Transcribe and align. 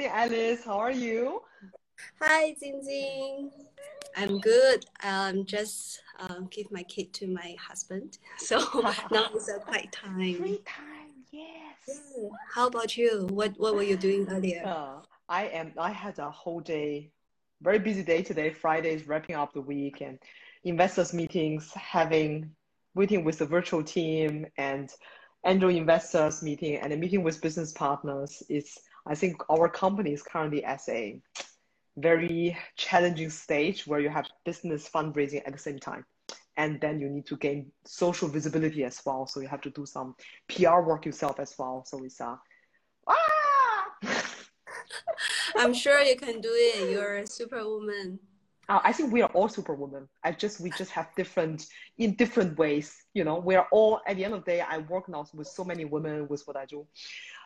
evening, 0.00 0.16
Alice. 0.16 0.64
How 0.64 0.78
are 0.78 0.90
you? 0.90 1.42
Hi, 2.22 2.54
Jingjing. 2.54 3.50
I'm 4.16 4.38
good. 4.38 4.86
Um, 5.02 5.44
just 5.44 6.02
um, 6.18 6.48
give 6.50 6.70
my 6.72 6.82
kid 6.84 7.12
to 7.14 7.26
my 7.26 7.54
husband. 7.60 8.16
So 8.38 8.58
now 9.10 9.28
is 9.36 9.48
a 9.50 9.58
quiet 9.58 9.92
time. 9.92 10.36
Free 10.36 10.62
time, 10.64 11.12
yes. 11.30 12.00
How 12.54 12.68
about 12.68 12.96
you? 12.96 13.26
What 13.30 13.52
What 13.58 13.74
were 13.74 13.82
you 13.82 13.96
doing 13.96 14.26
earlier? 14.30 14.62
Uh, 14.64 15.02
I 15.28 15.48
am. 15.48 15.72
I 15.76 15.90
had 15.90 16.18
a 16.18 16.30
whole 16.30 16.60
day, 16.60 17.12
very 17.60 17.78
busy 17.78 18.02
day 18.02 18.22
today. 18.22 18.50
Friday 18.50 18.94
is 18.94 19.06
wrapping 19.06 19.36
up 19.36 19.52
the 19.52 19.60
week 19.60 20.00
and 20.00 20.18
investors 20.64 21.12
meetings, 21.12 21.70
having 21.74 22.50
meeting 22.94 23.22
with 23.22 23.38
the 23.38 23.46
virtual 23.46 23.84
team 23.84 24.46
and 24.56 24.90
angel 25.44 25.68
investors 25.68 26.42
meeting 26.42 26.76
and 26.76 26.92
a 26.92 26.96
meeting 26.96 27.22
with 27.22 27.42
business 27.42 27.72
partners. 27.72 28.42
Is 28.48 28.78
I 29.10 29.16
think 29.16 29.42
our 29.50 29.68
company 29.68 30.12
is 30.12 30.22
currently 30.22 30.64
at 30.64 30.82
a 30.88 31.20
very 31.96 32.56
challenging 32.76 33.28
stage 33.28 33.84
where 33.84 33.98
you 33.98 34.08
have 34.08 34.26
business 34.44 34.88
fundraising 34.88 35.42
at 35.44 35.52
the 35.52 35.58
same 35.58 35.80
time. 35.80 36.06
And 36.56 36.80
then 36.80 37.00
you 37.00 37.08
need 37.08 37.26
to 37.26 37.36
gain 37.36 37.72
social 37.84 38.28
visibility 38.28 38.84
as 38.84 39.02
well. 39.04 39.26
So 39.26 39.40
you 39.40 39.48
have 39.48 39.62
to 39.62 39.70
do 39.70 39.84
some 39.84 40.14
PR 40.48 40.80
work 40.82 41.06
yourself 41.06 41.40
as 41.40 41.52
well. 41.58 41.84
So 41.86 42.04
it's 42.04 42.20
uh, 42.20 42.36
ah! 43.08 44.36
I'm 45.56 45.74
sure 45.74 46.00
you 46.02 46.16
can 46.16 46.40
do 46.40 46.50
it. 46.52 46.90
You're 46.92 47.18
a 47.18 47.26
superwoman. 47.26 48.20
Uh, 48.68 48.78
I 48.84 48.92
think 48.92 49.12
we 49.12 49.22
are 49.22 49.30
all 49.30 49.48
superwoman. 49.48 50.08
I 50.22 50.30
just 50.30 50.60
we 50.60 50.70
just 50.70 50.92
have 50.92 51.08
different 51.16 51.66
in 51.98 52.14
different 52.14 52.56
ways. 52.56 52.94
You 53.14 53.24
know, 53.24 53.40
we 53.40 53.56
are 53.56 53.66
all 53.72 54.00
at 54.06 54.16
the 54.16 54.24
end 54.24 54.34
of 54.34 54.44
the 54.44 54.52
day. 54.52 54.60
I 54.60 54.78
work 54.78 55.08
now 55.08 55.26
with 55.34 55.48
so 55.48 55.64
many 55.64 55.84
women 55.84 56.28
with 56.28 56.46
what 56.46 56.56
I 56.56 56.66
do. 56.66 56.86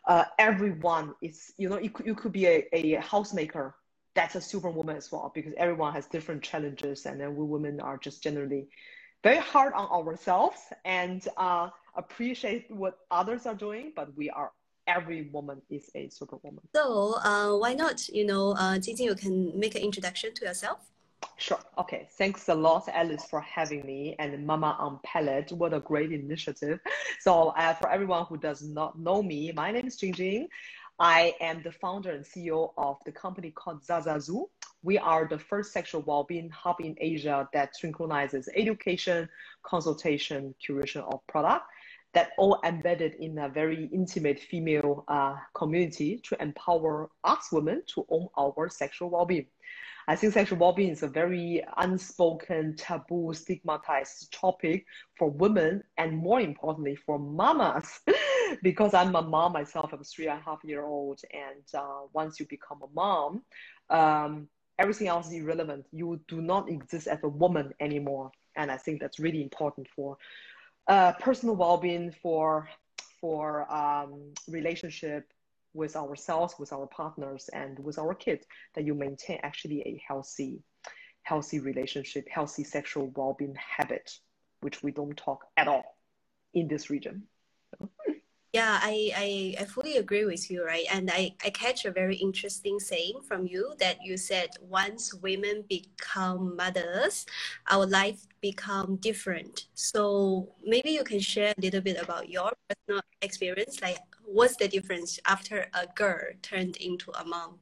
Uh, 0.07 0.25
everyone 0.39 1.15
is 1.23 1.53
you 1.57 1.69
know 1.69 1.79
you 1.79 1.91
could, 1.91 2.07
you 2.07 2.15
could 2.15 2.33
be 2.33 2.47
a, 2.47 2.69
a 2.73 2.97
housemaker. 2.97 3.73
That's 4.15 4.37
a 4.37 4.41
superwoman 4.41 4.97
as 4.97 5.11
well 5.11 5.33
because 5.35 5.55
everyone 5.57 5.93
has 5.93 6.07
different 6.07 6.43
challenges 6.43 7.05
and 7.07 7.21
then 7.21 7.35
we 7.35 7.45
women 7.45 7.81
are 7.81 7.99
just 7.99 8.23
generally 8.23 8.69
very 9.25 9.39
hard 9.39 9.73
on 9.73 9.89
ourselves 9.89 10.61
and 10.85 11.27
uh, 11.37 11.71
appreciate 11.97 12.71
what 12.71 12.99
others 13.11 13.45
are 13.47 13.55
doing 13.55 13.93
but 13.97 14.17
we 14.17 14.31
are 14.31 14.53
every 14.87 15.31
woman 15.33 15.63
is 15.71 15.91
a 15.95 16.09
superwoman. 16.11 16.61
So 16.75 17.15
uh, 17.25 17.57
why 17.57 17.75
not 17.75 18.09
you 18.09 18.27
know 18.27 18.53
uh, 18.53 18.79
you 18.85 19.15
can 19.15 19.59
make 19.59 19.75
an 19.75 19.83
introduction 19.83 20.35
to 20.35 20.45
yourself 20.45 20.79
Sure. 21.37 21.61
Okay. 21.79 22.09
Thanks 22.13 22.49
a 22.49 22.55
lot, 22.55 22.89
Alice, 22.89 23.25
for 23.25 23.41
having 23.41 23.85
me 23.85 24.17
and 24.19 24.47
Mama 24.47 24.77
on 24.79 25.01
Palette. 25.05 25.53
What 25.53 25.75
a 25.75 25.81
great 25.81 26.13
initiative. 26.13 26.81
So, 27.21 27.49
uh, 27.49 27.75
for 27.75 27.91
everyone 27.91 28.27
who 28.27 28.37
does 28.37 28.63
not 28.63 28.99
know 28.99 29.23
me, 29.23 29.53
my 29.53 29.71
name 29.71 29.87
is 29.87 29.97
Jingjing. 29.97 30.47
I 30.99 31.35
am 31.41 31.63
the 31.63 31.73
founder 31.73 32.13
and 32.13 32.25
CEO 32.25 32.73
of 32.79 32.99
the 33.05 33.13
company 33.13 33.51
called 33.51 33.83
Zazazu. 33.83 34.45
We 34.83 34.97
are 34.99 35.27
the 35.27 35.39
first 35.39 35.73
sexual 35.73 36.03
well-being 36.03 36.51
hub 36.51 36.77
in 36.81 36.95
Asia 37.01 37.49
that 37.53 37.75
synchronizes 37.75 38.49
education, 38.55 39.29
consultation, 39.65 40.55
curation 40.65 41.03
of 41.13 41.27
product 41.27 41.65
that 42.13 42.31
all 42.39 42.61
embedded 42.65 43.15
in 43.15 43.39
a 43.39 43.49
very 43.49 43.91
intimate 43.93 44.39
female 44.39 45.05
uh, 45.09 45.35
community 45.53 46.21
to 46.25 46.41
empower 46.41 47.11
us 47.25 47.51
women 47.51 47.83
to 47.87 48.07
own 48.09 48.29
our 48.39 48.69
sexual 48.69 49.11
well-being. 49.11 49.47
I 50.07 50.17
think 50.17 50.33
sexual 50.33 50.59
well-being 50.59 50.91
is 50.91 51.03
a 51.03 51.09
very 51.09 51.63
unspoken, 51.79 52.77
taboo, 52.77 53.33
stigmatized 53.33 54.33
topic 54.33 54.85
for 55.17 55.31
women, 55.31 55.83
and 55.97 56.17
more 56.17 56.41
importantly, 56.41 56.95
for 56.95 57.19
mamas, 57.19 58.01
because 58.63 58.93
I'm 58.93 59.15
a 59.17 59.23
mom 59.23 59.53
myself. 59.53 59.93
I'm 59.93 60.05
three 60.05 60.29
and 60.29 60.41
a 60.41 60.43
half 60.43 60.59
year 60.65 60.85
old, 60.85 61.21
and 61.33 61.65
uh, 61.75 62.03
once 62.13 62.39
you 62.39 62.47
become 62.47 62.83
a 62.83 62.95
mom, 62.95 63.43
um, 63.91 64.49
everything 64.79 65.09
else 65.09 65.29
is 65.29 65.35
irrelevant. 65.35 65.87
You 65.93 66.21
do 66.29 66.43
not 66.43 66.69
exist 66.69 67.07
as 67.07 67.23
a 67.23 67.29
woman 67.29 67.73
anymore, 67.81 68.31
and 68.57 68.71
I 68.71 68.77
think 68.77 69.01
that's 69.01 69.19
really 69.19 69.43
important 69.43 69.89
for 69.97 70.19
uh, 70.89 71.13
personal 71.13 71.57
well-being, 71.57 72.15
for 72.23 72.69
for 73.21 73.73
um, 73.73 74.35
relationship, 74.49 75.25
with 75.75 75.97
ourselves, 75.97 76.55
with 76.59 76.73
our 76.73 76.87
partners, 76.87 77.51
and 77.53 77.79
with 77.79 77.99
our 77.99 78.15
kids, 78.15 78.47
that 78.75 78.85
you 78.85 78.95
maintain 78.95 79.39
actually 79.43 79.81
a 79.83 80.03
healthy, 80.07 80.63
healthy 81.23 81.59
relationship, 81.61 82.27
healthy 82.31 82.65
sexual 82.65 83.13
well-being 83.15 83.57
habit, 83.77 84.19
which 84.61 84.83
we 84.83 84.93
don't 84.93 85.17
talk 85.17 85.45
at 85.57 85.69
all 85.69 85.97
in 86.55 86.69
this 86.69 86.89
region. 86.89 87.25
Yeah, 88.55 88.79
I, 88.81 89.11
I, 89.17 89.63
I 89.63 89.65
fully 89.65 89.97
agree 89.97 90.27
with 90.27 90.49
you, 90.49 90.65
right? 90.65 90.85
And 90.93 91.11
I, 91.11 91.35
I 91.45 91.51
catch 91.51 91.85
a 91.87 91.91
very 91.91 92.15
interesting 92.15 92.79
saying 92.79 93.23
from 93.27 93.49
you 93.49 93.75
that 93.81 93.97
you 94.05 94.17
said 94.17 94.51
once 94.61 95.13
women 95.13 95.65
become 95.69 96.55
mothers, 96.55 97.27
our 97.69 97.85
life 97.85 98.29
become 98.41 98.95
different. 98.97 99.67
So 99.75 100.55
maybe 100.65 100.91
you 100.91 101.03
can 101.03 101.19
share 101.19 101.53
a 101.59 101.61
little 101.61 101.81
bit 101.81 102.01
about 102.01 102.29
your 102.29 102.53
personal 102.69 103.03
experience, 103.23 103.83
like 103.83 103.99
what's 104.35 104.57
the 104.57 104.67
difference 104.67 105.21
after 105.27 105.67
a 105.75 105.87
girl 105.95 106.21
turned 106.43 106.77
into 106.77 107.11
a 107.13 107.25
mom? 107.25 107.59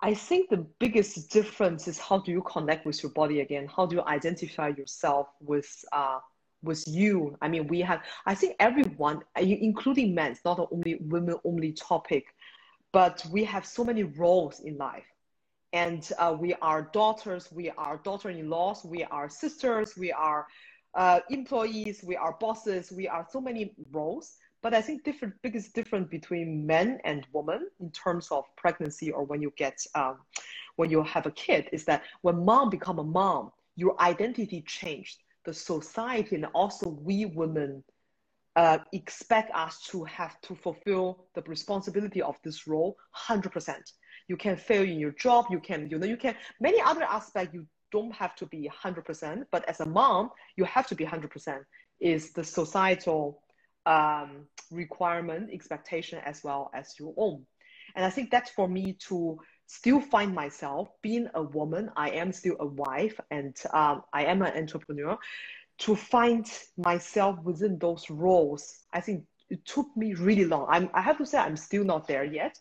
I 0.00 0.14
think 0.14 0.50
the 0.50 0.64
biggest 0.78 1.30
difference 1.30 1.86
is 1.88 1.98
how 1.98 2.18
do 2.18 2.30
you 2.32 2.42
connect 2.42 2.86
with 2.86 3.02
your 3.02 3.12
body 3.12 3.40
again? 3.40 3.68
How 3.74 3.86
do 3.86 3.96
you 3.96 4.02
identify 4.02 4.68
yourself 4.68 5.28
with 5.40 5.70
uh, 5.92 6.20
with 6.62 6.84
you? 6.86 7.36
I 7.42 7.48
mean, 7.48 7.66
we 7.68 7.80
have. 7.80 8.00
I 8.24 8.34
think 8.34 8.56
everyone, 8.60 9.22
including 9.36 10.14
men, 10.14 10.32
it's 10.32 10.44
not 10.44 10.58
only 10.70 10.96
women 11.00 11.36
only 11.44 11.72
topic, 11.72 12.24
but 12.92 13.24
we 13.30 13.44
have 13.44 13.64
so 13.66 13.84
many 13.84 14.04
roles 14.04 14.60
in 14.60 14.76
life, 14.76 15.08
and 15.72 16.10
uh, 16.18 16.34
we 16.38 16.54
are 16.60 16.90
daughters, 16.92 17.50
we 17.52 17.70
are 17.70 18.00
daughter-in-laws, 18.04 18.84
we 18.84 19.04
are 19.04 19.28
sisters, 19.28 19.96
we 19.96 20.12
are 20.12 20.46
uh, 20.94 21.20
employees, 21.30 22.02
we 22.04 22.16
are 22.16 22.36
bosses, 22.38 22.92
we 22.92 23.06
are 23.08 23.26
so 23.30 23.40
many 23.40 23.74
roles 23.92 24.36
but 24.66 24.74
I 24.74 24.80
think 24.80 25.04
different 25.04 25.34
biggest 25.42 25.76
difference 25.76 26.08
between 26.10 26.66
men 26.66 26.98
and 27.04 27.24
women 27.32 27.68
in 27.78 27.88
terms 27.92 28.32
of 28.32 28.46
pregnancy 28.56 29.12
or 29.12 29.22
when 29.22 29.40
you 29.40 29.52
get 29.56 29.78
um, 29.94 30.16
when 30.74 30.90
you 30.90 31.04
have 31.04 31.24
a 31.24 31.30
kid 31.30 31.68
is 31.70 31.84
that 31.84 32.02
when 32.22 32.44
mom 32.44 32.68
become 32.68 32.98
a 32.98 33.04
mom, 33.04 33.52
your 33.76 33.94
identity 34.00 34.62
changed. 34.62 35.18
The 35.44 35.54
society 35.54 36.34
and 36.34 36.46
also 36.46 36.88
we 36.88 37.26
women 37.26 37.84
uh, 38.56 38.78
expect 38.92 39.52
us 39.54 39.82
to 39.92 40.02
have 40.02 40.40
to 40.40 40.56
fulfill 40.56 41.26
the 41.36 41.42
responsibility 41.42 42.20
of 42.20 42.34
this 42.42 42.66
role 42.66 42.96
100%. 43.28 43.76
You 44.26 44.36
can 44.36 44.56
fail 44.56 44.82
in 44.82 44.98
your 44.98 45.12
job. 45.12 45.46
You 45.48 45.60
can, 45.60 45.88
you 45.88 45.96
know, 46.00 46.08
you 46.08 46.16
can 46.16 46.34
many 46.58 46.80
other 46.80 47.04
aspects. 47.04 47.54
You 47.54 47.68
don't 47.92 48.12
have 48.16 48.34
to 48.34 48.46
be 48.46 48.68
100%, 48.82 49.44
but 49.52 49.64
as 49.68 49.78
a 49.78 49.86
mom, 49.86 50.30
you 50.56 50.64
have 50.64 50.88
to 50.88 50.96
be 50.96 51.04
100%. 51.04 51.60
Is 52.00 52.32
the 52.32 52.44
societal 52.44 53.40
um, 53.86 54.46
requirement, 54.70 55.50
expectation, 55.52 56.20
as 56.24 56.42
well 56.44 56.70
as 56.74 56.94
your 56.98 57.14
own. 57.16 57.46
And 57.94 58.04
I 58.04 58.10
think 58.10 58.30
that's 58.30 58.50
for 58.50 58.68
me 58.68 58.96
to 59.08 59.38
still 59.66 60.00
find 60.00 60.34
myself 60.34 60.88
being 61.02 61.28
a 61.34 61.42
woman. 61.42 61.90
I 61.96 62.10
am 62.10 62.32
still 62.32 62.56
a 62.60 62.66
wife 62.66 63.18
and 63.30 63.56
um, 63.72 64.02
I 64.12 64.24
am 64.24 64.42
an 64.42 64.56
entrepreneur. 64.56 65.16
To 65.80 65.94
find 65.94 66.46
myself 66.76 67.38
within 67.42 67.78
those 67.78 68.08
roles, 68.10 68.80
I 68.92 69.00
think 69.00 69.24
it 69.50 69.64
took 69.66 69.94
me 69.96 70.14
really 70.14 70.44
long. 70.44 70.66
I'm, 70.68 70.90
I 70.94 71.02
have 71.02 71.18
to 71.18 71.26
say, 71.26 71.38
I'm 71.38 71.56
still 71.56 71.84
not 71.84 72.08
there 72.08 72.24
yet. 72.24 72.58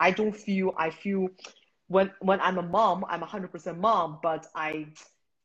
I 0.00 0.10
don't 0.10 0.34
feel, 0.34 0.72
I 0.76 0.90
feel 0.90 1.28
when, 1.88 2.10
when 2.20 2.40
I'm 2.40 2.58
a 2.58 2.62
mom, 2.62 3.04
I'm 3.08 3.20
100% 3.20 3.78
mom, 3.78 4.18
but 4.22 4.46
I, 4.54 4.86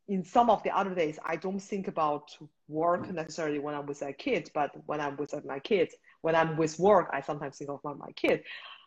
in 0.09 0.23
some 0.23 0.49
of 0.49 0.63
the 0.63 0.75
other 0.75 0.95
days, 0.95 1.19
I 1.23 1.35
don't 1.35 1.59
think 1.59 1.87
about 1.87 2.35
work 2.67 3.09
necessarily 3.13 3.59
when 3.59 3.75
I'm 3.75 3.85
with 3.85 4.01
a 4.01 4.11
kid, 4.11 4.49
but 4.55 4.71
when 4.87 4.99
I'm 4.99 5.15
with 5.15 5.33
my 5.45 5.59
kids, 5.59 5.93
when 6.21 6.35
I'm 6.35 6.57
with 6.57 6.79
work, 6.79 7.09
I 7.13 7.21
sometimes 7.21 7.57
think 7.57 7.69
of 7.69 7.79
my 7.83 8.11
kid. 8.15 8.43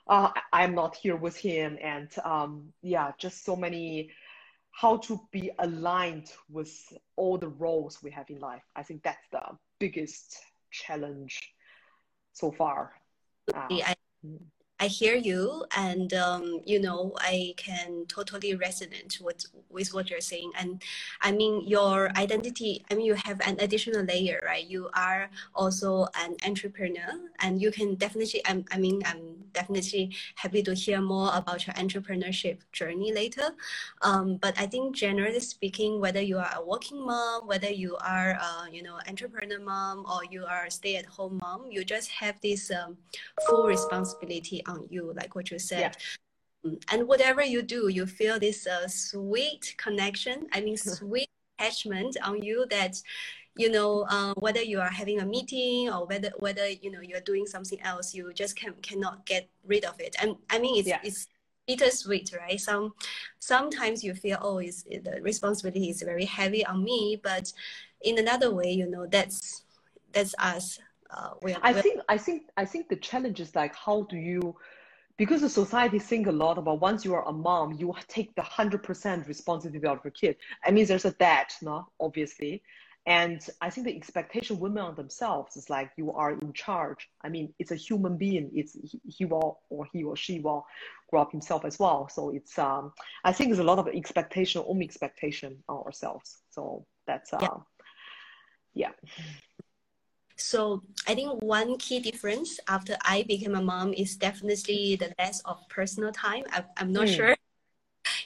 Uh, 0.08 0.30
I'm 0.52 0.74
not 0.74 0.96
here 0.96 1.14
with 1.14 1.36
him, 1.36 1.78
and 1.80 2.10
um, 2.24 2.72
yeah, 2.82 3.12
just 3.18 3.44
so 3.44 3.54
many 3.54 4.10
how 4.72 4.96
to 4.96 5.20
be 5.30 5.50
aligned 5.60 6.32
with 6.50 6.92
all 7.14 7.38
the 7.38 7.48
roles 7.48 8.02
we 8.02 8.10
have 8.10 8.28
in 8.28 8.40
life. 8.40 8.62
I 8.74 8.82
think 8.82 9.04
that's 9.04 9.28
the 9.30 9.42
biggest 9.78 10.40
challenge 10.72 11.52
so 12.32 12.50
far. 12.50 12.94
Uh, 13.54 13.68
I, 13.70 13.94
I 14.82 14.86
hear 14.86 15.14
you, 15.14 15.64
and 15.76 16.12
um, 16.12 16.60
you 16.66 16.80
know 16.80 17.12
I 17.18 17.54
can 17.56 18.04
totally 18.08 18.58
resonate 18.58 19.20
with 19.22 19.46
with 19.70 19.94
what 19.94 20.10
you're 20.10 20.20
saying. 20.20 20.50
And 20.58 20.82
I 21.20 21.30
mean 21.30 21.62
your 21.68 22.10
identity. 22.16 22.84
I 22.90 22.94
mean 22.96 23.06
you 23.06 23.14
have 23.14 23.40
an 23.46 23.58
additional 23.60 24.02
layer, 24.02 24.42
right? 24.44 24.66
You 24.66 24.90
are 24.94 25.30
also 25.54 26.08
an 26.18 26.34
entrepreneur, 26.44 27.14
and 27.38 27.62
you 27.62 27.70
can 27.70 27.94
definitely. 27.94 28.42
I 28.44 28.76
mean 28.76 29.02
I'm 29.06 29.42
definitely 29.52 30.16
happy 30.34 30.62
to 30.62 30.74
hear 30.74 31.00
more 31.00 31.30
about 31.34 31.66
your 31.66 31.74
entrepreneurship 31.76 32.58
journey 32.72 33.12
later. 33.12 33.50
Um, 34.00 34.36
but 34.36 34.58
I 34.58 34.66
think 34.66 34.96
generally 34.96 35.40
speaking, 35.40 36.00
whether 36.00 36.20
you 36.20 36.38
are 36.38 36.50
a 36.56 36.64
working 36.64 37.06
mom, 37.06 37.46
whether 37.46 37.70
you 37.70 37.96
are 37.96 38.30
a, 38.30 38.70
you 38.72 38.82
know 38.82 38.98
entrepreneur 39.08 39.60
mom, 39.60 40.06
or 40.10 40.24
you 40.30 40.44
are 40.44 40.66
a 40.66 40.70
stay 40.70 40.96
at 40.96 41.06
home 41.06 41.38
mom, 41.40 41.70
you 41.70 41.84
just 41.84 42.10
have 42.10 42.40
this 42.40 42.70
um, 42.70 42.96
full 43.46 43.66
responsibility 43.66 44.62
on 44.72 44.86
you, 44.90 45.12
like 45.14 45.34
what 45.34 45.50
you 45.50 45.58
said. 45.58 45.80
Yeah. 45.80 46.70
Mm, 46.70 46.82
and 46.92 47.08
whatever 47.08 47.42
you 47.42 47.62
do, 47.62 47.88
you 47.88 48.06
feel 48.06 48.38
this 48.38 48.66
uh, 48.66 48.88
sweet 48.88 49.74
connection. 49.78 50.46
I 50.52 50.60
mean, 50.60 50.76
sweet 50.98 51.28
attachment 51.58 52.16
on 52.22 52.42
you 52.42 52.66
that 52.70 53.00
you 53.56 53.70
know 53.70 54.06
uh, 54.08 54.34
whether 54.34 54.62
you 54.62 54.80
are 54.80 54.90
having 54.90 55.20
a 55.20 55.26
meeting 55.26 55.90
or 55.90 56.06
whether 56.06 56.30
whether 56.38 56.68
you 56.68 56.90
know 56.90 57.00
you're 57.00 57.20
doing 57.20 57.46
something 57.46 57.80
else 57.82 58.14
you 58.14 58.32
just 58.32 58.56
can 58.56 58.72
cannot 58.82 59.24
get 59.26 59.48
rid 59.66 59.84
of 59.84 59.98
it 60.00 60.16
and 60.20 60.36
i 60.50 60.58
mean 60.58 60.78
it's 60.78 60.88
yeah. 60.88 61.00
it's 61.04 61.28
bittersweet 61.66 62.32
right 62.40 62.60
some 62.60 62.92
sometimes 63.38 64.02
you 64.02 64.14
feel 64.14 64.38
oh 64.40 64.58
it's, 64.58 64.82
the 64.84 65.20
responsibility 65.22 65.90
is 65.90 66.02
very 66.02 66.24
heavy 66.24 66.64
on 66.66 66.82
me 66.82 67.20
but 67.22 67.52
in 68.00 68.18
another 68.18 68.52
way 68.52 68.72
you 68.72 68.88
know 68.88 69.06
that's 69.06 69.64
that's 70.12 70.34
us 70.38 70.78
uh, 71.16 71.30
i 71.62 71.72
think 71.72 72.00
i 72.08 72.18
think 72.18 72.42
i 72.56 72.64
think 72.64 72.88
the 72.88 72.96
challenge 72.96 73.40
is 73.40 73.54
like 73.54 73.74
how 73.74 74.02
do 74.10 74.16
you 74.16 74.56
because 75.18 75.42
the 75.42 75.48
society 75.48 75.98
think 75.98 76.26
a 76.26 76.32
lot 76.32 76.58
about 76.58 76.80
once 76.80 77.04
you 77.04 77.14
are 77.14 77.28
a 77.28 77.32
mom, 77.32 77.74
you 77.74 77.94
take 78.08 78.34
the 78.34 78.42
100% 78.42 79.28
responsibility 79.28 79.86
of 79.86 80.00
your 80.02 80.10
kid. 80.10 80.36
I 80.64 80.70
mean, 80.70 80.86
there's 80.86 81.04
a 81.04 81.12
debt, 81.12 81.54
no, 81.60 81.86
obviously. 82.00 82.62
And 83.04 83.44
I 83.60 83.68
think 83.68 83.86
the 83.86 83.96
expectation 83.96 84.60
women 84.60 84.84
on 84.84 84.94
themselves 84.94 85.56
is 85.56 85.68
like 85.68 85.90
you 85.96 86.12
are 86.12 86.32
in 86.32 86.52
charge. 86.52 87.08
I 87.22 87.28
mean, 87.28 87.52
it's 87.58 87.72
a 87.72 87.76
human 87.76 88.16
being. 88.16 88.50
It's 88.54 88.74
he, 88.74 89.00
he 89.04 89.24
will 89.24 89.58
or 89.70 89.88
he 89.92 90.04
or 90.04 90.16
she 90.16 90.38
will 90.38 90.64
grow 91.10 91.22
up 91.22 91.32
himself 91.32 91.64
as 91.64 91.80
well. 91.80 92.08
So 92.08 92.30
it's 92.30 92.56
um 92.60 92.92
I 93.24 93.32
think 93.32 93.48
there's 93.48 93.58
a 93.58 93.64
lot 93.64 93.80
of 93.80 93.88
expectation, 93.88 94.62
only 94.68 94.84
expectation 94.84 95.64
on 95.68 95.78
ourselves. 95.84 96.38
So 96.50 96.86
that's 97.08 97.32
uh 97.32 97.38
yeah. 97.42 97.48
yeah. 98.74 98.92
So 100.42 100.82
I 101.06 101.14
think 101.14 101.42
one 101.42 101.78
key 101.78 102.00
difference 102.00 102.58
after 102.68 102.96
I 103.04 103.22
became 103.22 103.54
a 103.54 103.62
mom 103.62 103.92
is 103.94 104.16
definitely 104.16 104.96
the 104.96 105.14
less 105.18 105.40
of 105.42 105.60
personal 105.68 106.12
time. 106.12 106.44
I, 106.52 106.64
am 106.78 106.92
not 106.92 107.06
mm. 107.06 107.16
sure 107.16 107.36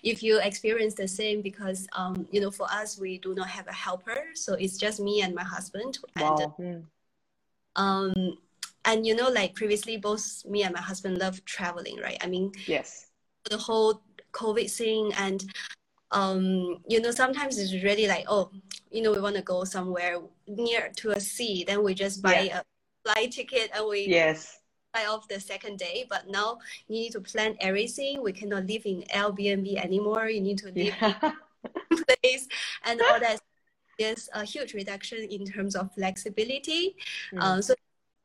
if 0.03 0.23
you 0.23 0.41
experience 0.41 0.95
the 0.95 1.09
same 1.09 1.43
because 1.43 1.87
um, 1.93 2.27
you 2.31 2.41
know 2.41 2.51
for 2.51 2.67
us 2.71 2.99
we 2.99 3.19
do 3.19 3.35
not 3.35 3.49
have 3.49 3.67
a 3.69 3.73
helper 3.73 4.25
so 4.35 4.55
it's 4.55 4.77
just 4.79 5.01
me 5.01 5.23
and 5.23 5.35
my 5.35 5.45
husband 5.45 5.99
wow. 6.19 6.55
and 6.59 6.87
um 7.77 8.39
and 8.85 9.07
you 9.07 9.15
know 9.15 9.29
like 9.29 9.55
previously 9.55 9.97
both 9.97 10.45
me 10.47 10.63
and 10.63 10.73
my 10.73 10.81
husband 10.81 11.19
love 11.19 11.45
traveling 11.45 11.99
right 11.99 12.17
i 12.23 12.27
mean 12.27 12.51
yes 12.67 13.09
the 13.51 13.59
whole 13.59 14.01
covid 14.33 14.71
thing 14.71 15.13
and 15.19 15.45
um 16.13 16.79
you 16.89 17.01
know 17.01 17.11
sometimes 17.11 17.59
it's 17.59 17.85
really 17.85 18.07
like 18.07 18.25
oh 18.29 18.51
you 18.97 19.03
know 19.03 19.13
we 19.13 19.21
want 19.21 19.37
to 19.37 19.43
go 19.43 19.65
somewhere 19.65 20.19
near 20.49 20.91
to 20.97 21.11
a 21.11 21.21
sea 21.21 21.65
then 21.67 21.85
we 21.85 21.93
just 21.95 22.23
buy 22.23 22.41
yeah. 22.41 22.61
a 22.61 22.63
flight 23.05 23.31
ticket 23.31 23.71
and 23.75 23.87
we 23.87 24.07
yes 24.09 24.59
of 25.05 25.27
the 25.29 25.39
second 25.39 25.79
day, 25.79 26.07
but 26.09 26.29
now 26.29 26.59
you 26.89 27.01
need 27.01 27.13
to 27.13 27.21
plan 27.21 27.57
everything. 27.61 28.23
We 28.23 28.33
cannot 28.33 28.67
live 28.67 28.87
in 28.87 29.05
Airbnb 29.15 29.77
anymore. 29.77 30.29
You 30.29 30.41
need 30.41 30.59
to 30.59 30.67
live 30.67 30.95
yeah. 31.01 31.33
place 31.91 32.49
and 32.85 33.01
all 33.03 33.21
that. 33.21 33.41
There's 33.99 34.29
a 34.35 34.45
huge 34.45 34.75
reduction 34.75 35.27
in 35.31 35.47
terms 35.47 35.75
of 35.75 35.93
flexibility. 35.95 36.97
Mm. 37.33 37.41
Uh, 37.41 37.63
so 37.63 37.75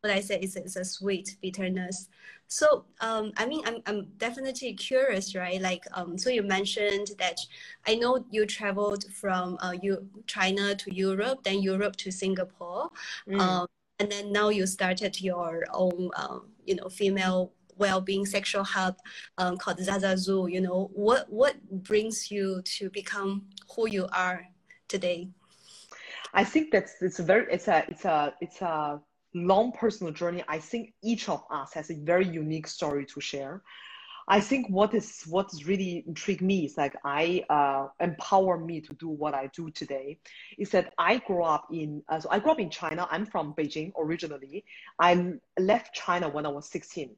what 0.01 0.11
I 0.11 0.19
said 0.19 0.43
is 0.43 0.55
it's 0.55 0.75
a 0.75 0.83
sweet 0.83 1.37
bitterness. 1.41 2.09
So 2.51 2.83
um, 2.99 3.31
I 3.37 3.45
mean, 3.45 3.61
I'm, 3.65 3.77
I'm 3.85 4.07
definitely 4.17 4.73
curious, 4.73 5.33
right? 5.35 5.61
Like, 5.61 5.85
um, 5.93 6.17
so 6.17 6.29
you 6.29 6.43
mentioned 6.43 7.11
that 7.17 7.39
I 7.87 7.95
know 7.95 8.25
you 8.29 8.45
traveled 8.45 9.05
from 9.13 9.57
uh, 9.61 9.73
you 9.81 10.05
China 10.27 10.75
to 10.75 10.93
Europe, 10.93 11.43
then 11.43 11.61
Europe 11.61 11.95
to 11.97 12.11
Singapore. 12.11 12.89
Mm. 13.25 13.39
Um, 13.39 13.67
and 13.99 14.11
then 14.11 14.33
now 14.33 14.49
you 14.49 14.67
started 14.67 15.21
your 15.21 15.63
own 15.73 16.11
um, 16.17 16.49
you 16.65 16.75
know 16.75 16.89
female 16.89 17.53
well-being 17.77 18.25
sexual 18.25 18.65
hub 18.65 18.97
um, 19.37 19.55
called 19.57 19.79
Zaza 19.79 20.17
You 20.49 20.59
know 20.59 20.91
what 20.93 21.31
what 21.31 21.55
brings 21.83 22.29
you 22.29 22.61
to 22.77 22.89
become 22.89 23.45
who 23.73 23.87
you 23.87 24.09
are 24.11 24.45
today? 24.89 25.29
I 26.33 26.43
think 26.43 26.71
that's 26.71 27.01
it's 27.01 27.19
a 27.19 27.23
very 27.23 27.45
it's 27.49 27.69
a 27.69 27.85
it's 27.87 28.03
a 28.03 28.33
it's 28.41 28.61
a 28.61 28.99
long 29.33 29.71
personal 29.71 30.13
journey. 30.13 30.43
I 30.47 30.59
think 30.59 30.93
each 31.01 31.29
of 31.29 31.43
us 31.49 31.73
has 31.73 31.89
a 31.89 31.95
very 31.95 32.27
unique 32.27 32.67
story 32.67 33.05
to 33.07 33.21
share. 33.21 33.61
I 34.27 34.39
think 34.39 34.69
what 34.69 34.93
is 34.93 35.23
what 35.27 35.51
is 35.51 35.65
really 35.65 36.03
intrigued 36.07 36.41
me 36.41 36.65
is 36.65 36.77
like 36.77 36.95
I 37.03 37.43
uh, 37.49 37.87
empower 37.99 38.57
me 38.57 38.79
to 38.81 38.93
do 38.93 39.09
what 39.09 39.33
I 39.33 39.47
do 39.47 39.71
today. 39.71 40.19
Is 40.57 40.69
that 40.71 40.93
I 40.97 41.17
grew 41.17 41.43
up 41.43 41.67
in 41.71 42.01
uh, 42.07 42.19
so 42.19 42.29
I 42.31 42.39
grew 42.39 42.51
up 42.51 42.59
in 42.59 42.69
China. 42.69 43.07
I'm 43.11 43.25
from 43.25 43.53
Beijing 43.55 43.91
originally. 43.99 44.63
I 44.99 45.33
left 45.59 45.93
China 45.93 46.29
when 46.29 46.45
I 46.45 46.49
was 46.49 46.69
16. 46.69 47.15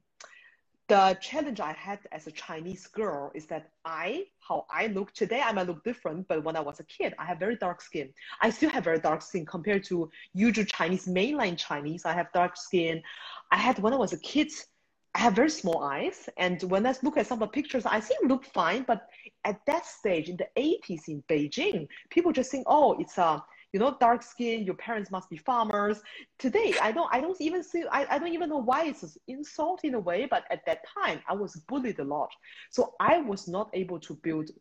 The 0.89 1.17
challenge 1.21 1.61
I 1.61 1.71
had 1.71 1.99
as 2.11 2.27
a 2.27 2.31
Chinese 2.31 2.87
girl 2.87 3.31
is 3.33 3.45
that 3.45 3.69
I 3.85 4.25
how 4.39 4.65
I 4.69 4.87
look 4.87 5.13
today 5.13 5.41
I 5.41 5.53
might 5.53 5.67
look 5.67 5.83
different, 5.85 6.27
but 6.27 6.43
when 6.43 6.57
I 6.57 6.59
was 6.59 6.81
a 6.81 6.83
kid, 6.83 7.13
I 7.17 7.23
have 7.25 7.39
very 7.39 7.55
dark 7.55 7.81
skin. 7.81 8.13
I 8.41 8.49
still 8.49 8.69
have 8.69 8.83
very 8.83 8.99
dark 8.99 9.21
skin 9.21 9.45
compared 9.45 9.85
to 9.85 10.11
usual 10.33 10.65
Chinese 10.65 11.07
mainland 11.07 11.57
Chinese. 11.57 12.03
I 12.05 12.11
have 12.13 12.31
dark 12.33 12.57
skin. 12.57 13.01
I 13.51 13.57
had 13.57 13.79
when 13.79 13.93
I 13.93 13.97
was 13.97 14.11
a 14.11 14.17
kid 14.17 14.51
I 15.15 15.19
have 15.19 15.35
very 15.35 15.49
small 15.51 15.83
eyes, 15.83 16.27
and 16.37 16.61
when 16.63 16.87
I 16.87 16.95
look 17.03 17.17
at 17.17 17.27
some 17.27 17.41
of 17.41 17.47
the 17.47 17.53
pictures, 17.53 17.85
I 17.85 17.99
think 17.99 18.27
look 18.27 18.45
fine. 18.45 18.83
But 18.83 19.07
at 19.45 19.63
that 19.67 19.85
stage 19.85 20.27
in 20.27 20.37
the 20.37 20.47
80s 20.57 21.07
in 21.07 21.23
Beijing, 21.29 21.87
people 22.09 22.31
just 22.31 22.49
think, 22.49 22.65
oh, 22.67 22.99
it's 22.99 23.19
a 23.19 23.43
you 23.73 23.79
know 23.79 23.97
dark 23.99 24.23
skin. 24.23 24.63
Your 24.63 24.75
parents 24.75 25.11
must 25.11 25.29
be 25.29 25.37
farmers. 25.37 26.01
Today, 26.39 26.73
I 26.81 26.91
don't 26.91 27.09
I 27.11 27.19
don't 27.19 27.39
even 27.41 27.63
see 27.63 27.83
I, 27.91 28.05
I 28.09 28.19
don't 28.19 28.33
even 28.33 28.49
know 28.49 28.61
why 28.61 28.85
it's 28.85 29.03
an 29.03 29.11
insult 29.27 29.81
in 29.83 29.95
a 29.95 29.99
way. 29.99 30.27
But 30.29 30.45
at 30.49 30.65
that 30.65 30.81
time, 31.03 31.19
I 31.27 31.33
was 31.33 31.55
bullied 31.67 31.99
a 31.99 32.05
lot, 32.05 32.29
so 32.69 32.93
I 32.99 33.17
was 33.17 33.47
not 33.47 33.69
able 33.73 33.99
to 34.01 34.13
build 34.13 34.51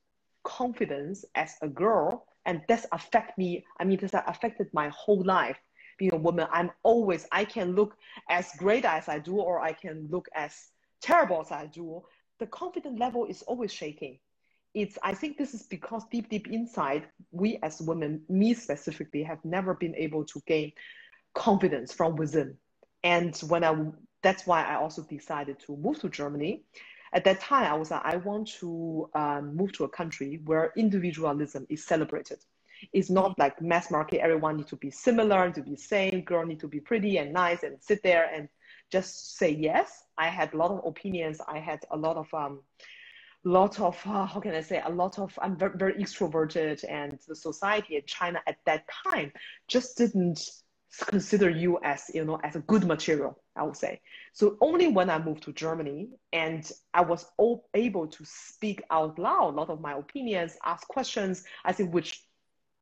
confidence 0.42 1.24
as 1.36 1.54
a 1.62 1.68
girl, 1.68 2.26
and 2.46 2.62
that's 2.68 2.86
affect 2.90 3.38
me. 3.38 3.64
I 3.78 3.84
mean, 3.84 3.98
this 4.00 4.12
affected 4.14 4.68
my 4.72 4.88
whole 4.88 5.22
life 5.22 5.58
being 5.98 6.14
a 6.14 6.16
woman, 6.16 6.48
I'm 6.50 6.70
always, 6.82 7.26
I 7.30 7.44
can 7.44 7.74
look 7.76 7.96
as 8.28 8.50
great 8.58 8.84
as 8.84 9.08
I 9.08 9.20
do, 9.20 9.36
or 9.36 9.60
I 9.60 9.72
can 9.72 10.08
look 10.10 10.28
as 10.34 10.70
terrible 11.00 11.40
as 11.40 11.52
I 11.52 11.66
do. 11.66 12.02
The 12.40 12.46
confidence 12.46 12.98
level 12.98 13.26
is 13.26 13.42
always 13.42 13.72
shaking. 13.72 14.18
It's, 14.74 14.98
I 15.02 15.12
think 15.14 15.36
this 15.36 15.54
is 15.54 15.64
because 15.64 16.04
deep, 16.10 16.28
deep 16.30 16.48
inside, 16.48 17.04
we 17.30 17.58
as 17.62 17.80
women, 17.80 18.22
me 18.28 18.54
specifically, 18.54 19.22
have 19.22 19.44
never 19.44 19.74
been 19.74 19.94
able 19.94 20.24
to 20.26 20.40
gain 20.46 20.72
confidence 21.34 21.92
from 21.92 22.16
within. 22.16 22.56
And 23.04 23.36
when 23.48 23.64
I, 23.64 23.76
that's 24.22 24.46
why 24.46 24.64
I 24.64 24.76
also 24.76 25.02
decided 25.02 25.58
to 25.66 25.76
move 25.76 26.00
to 26.00 26.08
Germany. 26.08 26.64
At 27.12 27.24
that 27.24 27.40
time, 27.40 27.70
I 27.70 27.74
was 27.74 27.90
like, 27.90 28.02
I 28.04 28.16
want 28.16 28.48
to 28.60 29.10
um, 29.14 29.54
move 29.54 29.72
to 29.72 29.84
a 29.84 29.88
country 29.88 30.40
where 30.44 30.72
individualism 30.76 31.66
is 31.68 31.84
celebrated 31.84 32.38
it's 32.92 33.10
not 33.10 33.38
like 33.38 33.60
mass 33.60 33.90
market. 33.90 34.20
Everyone 34.20 34.56
need 34.56 34.66
to 34.68 34.76
be 34.76 34.90
similar, 34.90 35.50
to 35.50 35.62
be 35.62 35.76
same. 35.76 36.22
Girl 36.22 36.44
need 36.44 36.60
to 36.60 36.68
be 36.68 36.80
pretty 36.80 37.18
and 37.18 37.32
nice 37.32 37.62
and 37.62 37.76
sit 37.80 38.02
there 38.02 38.30
and 38.34 38.48
just 38.90 39.36
say 39.36 39.50
yes. 39.50 40.04
I 40.18 40.28
had 40.28 40.52
a 40.52 40.56
lot 40.56 40.70
of 40.70 40.84
opinions. 40.84 41.40
I 41.46 41.58
had 41.58 41.80
a 41.90 41.96
lot 41.96 42.16
of 42.16 42.32
um, 42.34 42.60
lot 43.44 43.80
of 43.80 44.00
uh, 44.06 44.26
how 44.26 44.40
can 44.40 44.54
I 44.54 44.60
say 44.60 44.82
a 44.84 44.90
lot 44.90 45.18
of 45.18 45.36
I'm 45.40 45.56
very, 45.56 45.76
very 45.76 45.94
extroverted, 45.94 46.84
and 46.88 47.18
the 47.26 47.34
society 47.34 47.96
in 47.96 48.02
China 48.06 48.40
at 48.46 48.58
that 48.66 48.84
time 49.04 49.32
just 49.68 49.96
didn't 49.98 50.48
consider 51.08 51.48
you 51.48 51.78
as 51.82 52.10
you 52.14 52.24
know 52.24 52.38
as 52.44 52.54
a 52.54 52.60
good 52.60 52.84
material 52.84 53.42
i 53.56 53.62
would 53.62 53.78
say 53.78 53.98
so 54.34 54.58
only 54.60 54.88
when 54.88 55.08
i 55.08 55.18
moved 55.18 55.42
to 55.42 55.50
germany 55.50 56.10
and 56.34 56.70
i 56.92 57.00
was 57.00 57.24
all 57.38 57.66
able 57.72 58.06
to 58.06 58.22
speak 58.26 58.82
out 58.90 59.18
loud 59.18 59.54
a 59.54 59.56
lot 59.56 59.70
of 59.70 59.80
my 59.80 59.94
opinions 59.94 60.54
ask 60.66 60.86
questions 60.88 61.44
i 61.64 61.72
think 61.72 61.94
which 61.94 62.22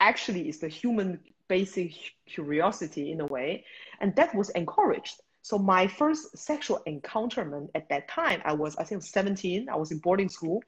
actually 0.01 0.49
is 0.49 0.59
the 0.59 0.67
human 0.67 1.21
basic 1.51 1.93
curiosity 2.27 3.11
in 3.11 3.21
a 3.21 3.27
way, 3.27 3.65
and 4.01 4.15
that 4.17 4.35
was 4.35 4.51
encouraged. 4.51 5.21
So 5.43 5.59
my 5.59 5.87
first 5.87 6.37
sexual 6.37 6.81
encounterment 6.87 7.71
at 7.75 7.89
that 7.89 8.09
time, 8.09 8.43
I 8.45 8.53
was 8.53 8.77
I 8.77 8.85
think 8.85 9.03
17. 9.03 9.69
I 9.69 9.77
was 9.77 9.91
in 9.91 9.99
boarding 9.99 10.29
school. 10.29 10.63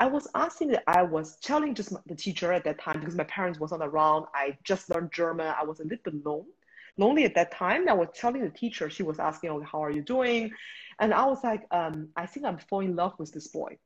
I 0.00 0.06
was 0.06 0.26
asking 0.34 0.68
that 0.68 0.82
I 0.86 1.02
was 1.02 1.36
telling 1.36 1.74
just 1.74 1.92
the 2.06 2.16
teacher 2.16 2.52
at 2.52 2.64
that 2.64 2.80
time 2.80 2.98
because 2.98 3.14
my 3.14 3.24
parents 3.24 3.60
wasn't 3.60 3.82
around. 3.82 4.26
I 4.34 4.58
just 4.64 4.90
learned 4.90 5.12
German. 5.12 5.46
I 5.46 5.62
was 5.62 5.80
a 5.80 5.84
little 5.84 5.98
bit 6.04 6.14
alone, 6.24 6.46
lonely 6.96 7.24
at 7.24 7.34
that 7.36 7.52
time. 7.52 7.88
I 7.88 7.92
was 7.92 8.08
telling 8.14 8.42
the 8.42 8.50
teacher. 8.50 8.90
She 8.90 9.04
was 9.04 9.18
asking, 9.18 9.50
"Oh, 9.50 9.62
how 9.62 9.82
are 9.84 9.90
you 9.90 10.02
doing?" 10.02 10.52
And 10.98 11.14
I 11.14 11.24
was 11.26 11.42
like, 11.44 11.62
um, 11.70 12.08
"I 12.16 12.26
think 12.26 12.44
I'm 12.46 12.58
falling 12.58 12.90
in 12.90 12.96
love 12.96 13.14
with 13.18 13.32
this 13.32 13.48
boy." 13.48 13.78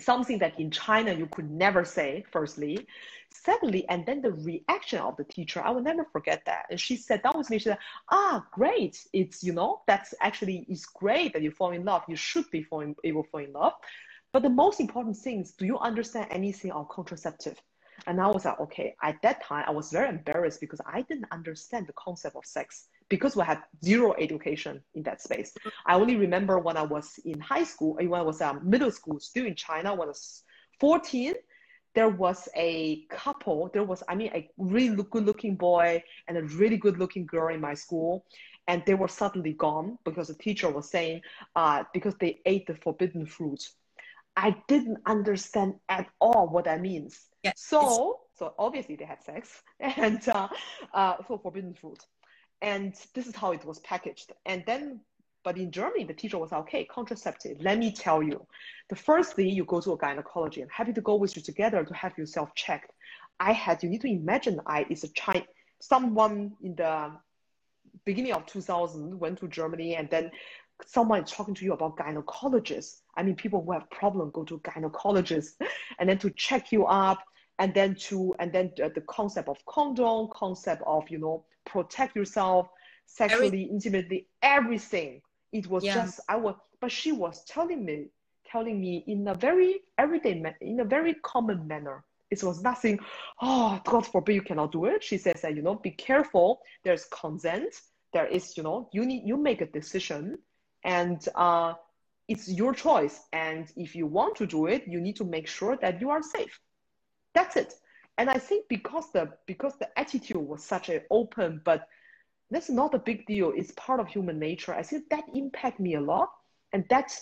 Something 0.00 0.38
that 0.38 0.58
in 0.58 0.70
China 0.70 1.12
you 1.12 1.26
could 1.26 1.50
never 1.50 1.84
say, 1.84 2.24
firstly. 2.30 2.86
Secondly, 3.30 3.84
and 3.88 4.06
then 4.06 4.22
the 4.22 4.32
reaction 4.32 5.00
of 5.00 5.16
the 5.16 5.24
teacher, 5.24 5.60
I 5.60 5.70
will 5.70 5.82
never 5.82 6.04
forget 6.04 6.44
that. 6.46 6.66
And 6.70 6.78
she 6.78 6.96
said 6.96 7.20
that 7.24 7.36
was 7.36 7.50
me. 7.50 7.58
She 7.58 7.64
said, 7.64 7.78
ah, 8.10 8.46
great. 8.52 9.06
It's, 9.12 9.42
you 9.42 9.52
know, 9.52 9.82
that's 9.88 10.14
actually, 10.20 10.64
it's 10.68 10.86
great 10.86 11.32
that 11.32 11.42
you 11.42 11.50
fall 11.50 11.72
in 11.72 11.84
love. 11.84 12.04
You 12.08 12.16
should 12.16 12.48
be 12.50 12.62
falling, 12.62 12.94
able 13.02 13.24
to 13.24 13.30
fall 13.30 13.40
in 13.40 13.52
love. 13.52 13.72
But 14.32 14.42
the 14.42 14.50
most 14.50 14.80
important 14.80 15.16
thing 15.16 15.40
is, 15.40 15.52
do 15.52 15.66
you 15.66 15.78
understand 15.78 16.28
anything 16.30 16.70
on 16.70 16.86
contraceptive? 16.90 17.60
And 18.06 18.20
I 18.20 18.28
was 18.28 18.44
like, 18.44 18.60
okay, 18.60 18.94
at 19.02 19.20
that 19.22 19.42
time, 19.44 19.64
I 19.66 19.70
was 19.70 19.90
very 19.90 20.08
embarrassed 20.08 20.60
because 20.60 20.80
I 20.86 21.02
didn't 21.02 21.26
understand 21.30 21.86
the 21.86 21.92
concept 21.94 22.36
of 22.36 22.44
sex 22.44 22.88
because 23.08 23.36
we 23.36 23.44
had 23.44 23.58
zero 23.84 24.14
education 24.18 24.82
in 24.94 25.02
that 25.02 25.20
space. 25.20 25.52
I 25.86 25.94
only 25.94 26.16
remember 26.16 26.58
when 26.58 26.76
I 26.76 26.82
was 26.82 27.18
in 27.24 27.40
high 27.40 27.64
school, 27.64 27.94
when 27.94 28.12
I 28.12 28.22
was 28.22 28.40
um, 28.40 28.60
middle 28.64 28.90
school, 28.90 29.20
still 29.20 29.46
in 29.46 29.54
China, 29.54 29.94
when 29.94 30.08
I 30.08 30.10
was 30.10 30.42
14, 30.80 31.34
there 31.94 32.08
was 32.08 32.48
a 32.56 33.04
couple, 33.10 33.70
there 33.72 33.84
was, 33.84 34.02
I 34.08 34.14
mean, 34.14 34.30
a 34.34 34.48
really 34.58 34.96
good 34.96 35.24
looking 35.24 35.56
boy 35.56 36.02
and 36.26 36.36
a 36.36 36.42
really 36.42 36.76
good 36.76 36.98
looking 36.98 37.24
girl 37.26 37.54
in 37.54 37.60
my 37.60 37.74
school. 37.74 38.26
And 38.66 38.82
they 38.86 38.94
were 38.94 39.08
suddenly 39.08 39.52
gone 39.52 39.98
because 40.04 40.28
the 40.28 40.34
teacher 40.34 40.70
was 40.70 40.90
saying, 40.90 41.20
uh, 41.54 41.84
because 41.92 42.14
they 42.16 42.40
ate 42.46 42.66
the 42.66 42.74
forbidden 42.74 43.26
fruit. 43.26 43.62
I 44.36 44.56
didn't 44.66 44.98
understand 45.06 45.74
at 45.88 46.08
all 46.20 46.48
what 46.48 46.64
that 46.64 46.80
means. 46.80 47.26
Yeah, 47.44 47.52
so, 47.56 48.20
so 48.36 48.54
obviously 48.58 48.96
they 48.96 49.04
had 49.04 49.22
sex 49.22 49.62
and 49.80 50.26
uh, 50.28 50.48
uh, 50.92 51.16
for 51.28 51.38
forbidden 51.38 51.74
fruit. 51.74 51.98
And 52.62 52.94
this 53.14 53.26
is 53.26 53.34
how 53.34 53.52
it 53.52 53.64
was 53.64 53.78
packaged. 53.80 54.32
And 54.46 54.62
then, 54.66 55.00
but 55.42 55.58
in 55.58 55.70
Germany, 55.70 56.04
the 56.04 56.14
teacher 56.14 56.38
was 56.38 56.52
okay, 56.52 56.84
contraceptive. 56.84 57.60
Let 57.60 57.78
me 57.78 57.92
tell 57.92 58.22
you, 58.22 58.46
the 58.88 58.96
first 58.96 59.34
thing 59.34 59.48
you 59.48 59.64
go 59.64 59.80
to 59.80 59.92
a 59.92 59.98
gynecology. 59.98 60.62
I'm 60.62 60.68
happy 60.68 60.92
to 60.94 61.00
go 61.00 61.16
with 61.16 61.36
you 61.36 61.42
together 61.42 61.84
to 61.84 61.94
have 61.94 62.16
yourself 62.16 62.54
checked. 62.54 62.92
I 63.40 63.52
had, 63.52 63.82
you 63.82 63.90
need 63.90 64.00
to 64.02 64.08
imagine 64.08 64.60
I 64.66 64.86
is 64.88 65.04
a 65.04 65.08
child, 65.08 65.44
someone 65.80 66.52
in 66.62 66.74
the 66.76 67.12
beginning 68.04 68.32
of 68.32 68.46
2000 68.46 69.18
went 69.18 69.38
to 69.40 69.48
Germany 69.48 69.96
and 69.96 70.08
then 70.10 70.30
someone 70.86 71.24
talking 71.24 71.54
to 71.54 71.64
you 71.64 71.72
about 71.72 71.96
gynecologists. 71.96 73.00
I 73.16 73.22
mean, 73.22 73.36
people 73.36 73.62
who 73.62 73.72
have 73.72 73.88
problem 73.90 74.30
go 74.30 74.44
to 74.44 74.58
gynecologists 74.58 75.54
and 75.98 76.08
then 76.08 76.18
to 76.18 76.30
check 76.30 76.72
you 76.72 76.86
up 76.86 77.18
and 77.58 77.72
then 77.74 77.94
to 77.94 78.34
and 78.38 78.52
then 78.52 78.72
the, 78.76 78.90
the 78.94 79.00
concept 79.02 79.48
of 79.48 79.64
condom, 79.66 80.28
concept 80.32 80.82
of 80.86 81.08
you 81.08 81.18
know 81.18 81.44
protect 81.64 82.16
yourself 82.16 82.68
sexually, 83.06 83.46
Every- 83.46 83.62
intimately, 83.64 84.28
everything. 84.42 85.22
It 85.52 85.66
was 85.68 85.84
yeah. 85.84 85.94
just 85.94 86.20
I 86.28 86.36
was, 86.36 86.56
but 86.80 86.90
she 86.90 87.12
was 87.12 87.44
telling 87.44 87.84
me, 87.84 88.06
telling 88.50 88.80
me 88.80 89.04
in 89.06 89.28
a 89.28 89.34
very 89.34 89.80
everyday, 89.98 90.42
in 90.60 90.80
a 90.80 90.84
very 90.84 91.14
common 91.22 91.66
manner. 91.66 92.04
It 92.30 92.42
was 92.42 92.62
nothing. 92.62 92.98
Oh, 93.40 93.80
God 93.84 94.06
forbid 94.06 94.34
you 94.34 94.42
cannot 94.42 94.72
do 94.72 94.86
it. 94.86 95.04
She 95.04 95.18
says 95.18 95.40
that 95.42 95.54
you 95.54 95.62
know, 95.62 95.76
be 95.76 95.90
careful. 95.90 96.60
There's 96.82 97.04
consent. 97.06 97.80
There 98.12 98.26
is, 98.26 98.56
you 98.56 98.62
know, 98.62 98.88
you 98.92 99.04
need 99.06 99.22
you 99.24 99.36
make 99.36 99.60
a 99.60 99.66
decision, 99.66 100.38
and 100.82 101.26
uh, 101.36 101.74
it's 102.26 102.48
your 102.48 102.74
choice. 102.74 103.20
And 103.32 103.70
if 103.76 103.94
you 103.94 104.06
want 104.06 104.36
to 104.36 104.46
do 104.46 104.66
it, 104.66 104.88
you 104.88 105.00
need 105.00 105.16
to 105.16 105.24
make 105.24 105.46
sure 105.46 105.76
that 105.76 106.00
you 106.00 106.10
are 106.10 106.22
safe. 106.22 106.58
That's 107.34 107.56
it. 107.56 107.74
And 108.16 108.30
I 108.30 108.38
think 108.38 108.66
because 108.68 109.10
the 109.12 109.32
because 109.46 109.74
the 109.78 109.98
attitude 109.98 110.36
was 110.36 110.62
such 110.62 110.88
an 110.88 111.02
open, 111.10 111.60
but 111.64 111.88
that's 112.50 112.70
not 112.70 112.94
a 112.94 112.98
big 112.98 113.26
deal. 113.26 113.52
It's 113.56 113.72
part 113.72 114.00
of 114.00 114.06
human 114.06 114.38
nature. 114.38 114.72
I 114.72 114.82
think 114.82 115.08
that 115.10 115.24
impact 115.34 115.80
me 115.80 115.94
a 115.94 116.00
lot, 116.00 116.30
and 116.72 116.84
that 116.90 117.12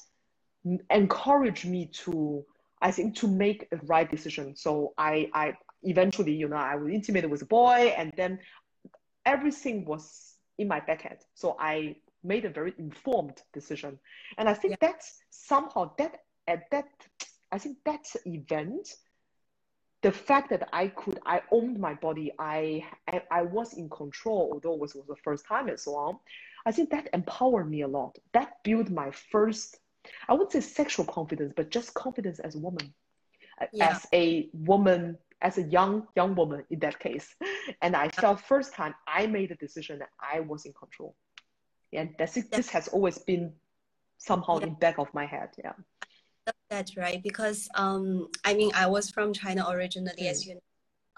encouraged 0.90 1.64
me 1.64 1.87
to 2.04 2.45
I 2.81 2.90
think 2.90 3.16
to 3.16 3.28
make 3.28 3.69
a 3.73 3.76
right 3.87 4.11
decision. 4.11 4.54
So 4.54 4.92
I 4.99 5.31
I 5.33 5.54
eventually 5.83 6.35
you 6.35 6.49
know 6.49 6.57
I 6.57 6.76
was 6.76 6.92
intimate 6.92 7.28
with 7.28 7.42
a 7.42 7.47
boy, 7.47 7.95
and 7.97 8.12
then 8.16 8.38
everything 9.25 9.87
was 9.87 10.35
in 10.59 10.69
my 10.69 10.81
backhead. 10.81 11.23
So 11.35 11.57
I 11.59 11.97
made 12.23 12.45
a 12.45 12.50
very 12.50 12.75
informed 12.78 13.40
decision, 13.54 13.99
and 14.37 14.49
I 14.49 14.54
think 14.54 14.73
yeah. 14.73 14.88
that's 14.88 15.21
somehow 15.31 15.92
that 15.97 16.21
at 16.47 16.71
that 16.71 16.88
I 17.50 17.59
think 17.59 17.78
that 17.87 18.07
event 18.26 18.88
the 20.02 20.12
fact 20.12 20.50
that 20.50 20.68
I 20.73 20.88
could, 20.88 21.21
I 21.25 21.42
owned 21.50 21.78
my 21.78 21.94
body, 21.94 22.32
I, 22.38 22.85
I, 23.09 23.23
I 23.30 23.42
was 23.42 23.75
in 23.75 23.88
control, 23.88 24.50
although 24.52 24.75
it 24.75 24.80
was, 24.80 24.94
was 24.94 25.06
the 25.06 25.16
first 25.16 25.47
time 25.47 25.68
and 25.68 25.78
so 25.78 25.94
on. 25.94 26.18
I 26.66 26.73
think 26.73 26.90
that 26.90 27.09
empowered 27.12 27.71
me 27.71 27.82
a 27.82 27.88
lot. 27.88 28.18
That 28.32 28.62
built 28.64 28.90
my 28.90 29.11
first, 29.11 29.78
I 30.28 30.32
wouldn't 30.32 30.52
say 30.52 30.61
sexual 30.61 31.04
confidence, 31.04 31.52
but 31.56 31.71
just 31.71 31.94
confidence 31.94 32.40
as 32.40 32.56
a 32.56 32.59
woman, 32.59 32.92
yeah. 33.73 33.90
as 33.90 34.06
a 34.12 34.49
woman, 34.52 35.18
as 35.40 35.59
a 35.59 35.62
young 35.62 36.06
young 36.16 36.35
woman 36.35 36.64
in 36.71 36.78
that 36.80 36.99
case. 36.99 37.35
And 37.80 37.97
I 37.97 38.09
felt 38.09 38.40
first 38.40 38.75
time 38.75 38.94
I 39.06 39.26
made 39.26 39.50
a 39.50 39.56
decision 39.56 39.99
that 40.00 40.11
I 40.21 40.40
was 40.40 40.66
in 40.66 40.73
control. 40.73 41.14
And 41.92 42.11
that's 42.18 42.37
it. 42.37 42.50
This 42.50 42.68
has 42.71 42.88
always 42.88 43.18
been 43.18 43.52
somehow 44.18 44.59
yeah. 44.59 44.66
in 44.66 44.75
back 44.75 44.99
of 44.99 45.12
my 45.14 45.26
head. 45.26 45.50
Yeah. 45.59 45.73
That's 46.70 46.96
right, 46.96 47.22
because 47.22 47.68
um, 47.75 48.28
I 48.44 48.54
mean, 48.54 48.70
I 48.75 48.87
was 48.87 49.11
from 49.11 49.32
China 49.32 49.66
originally, 49.68 50.22
mm. 50.22 50.30
as 50.30 50.46
you 50.46 50.54
know. 50.54 50.61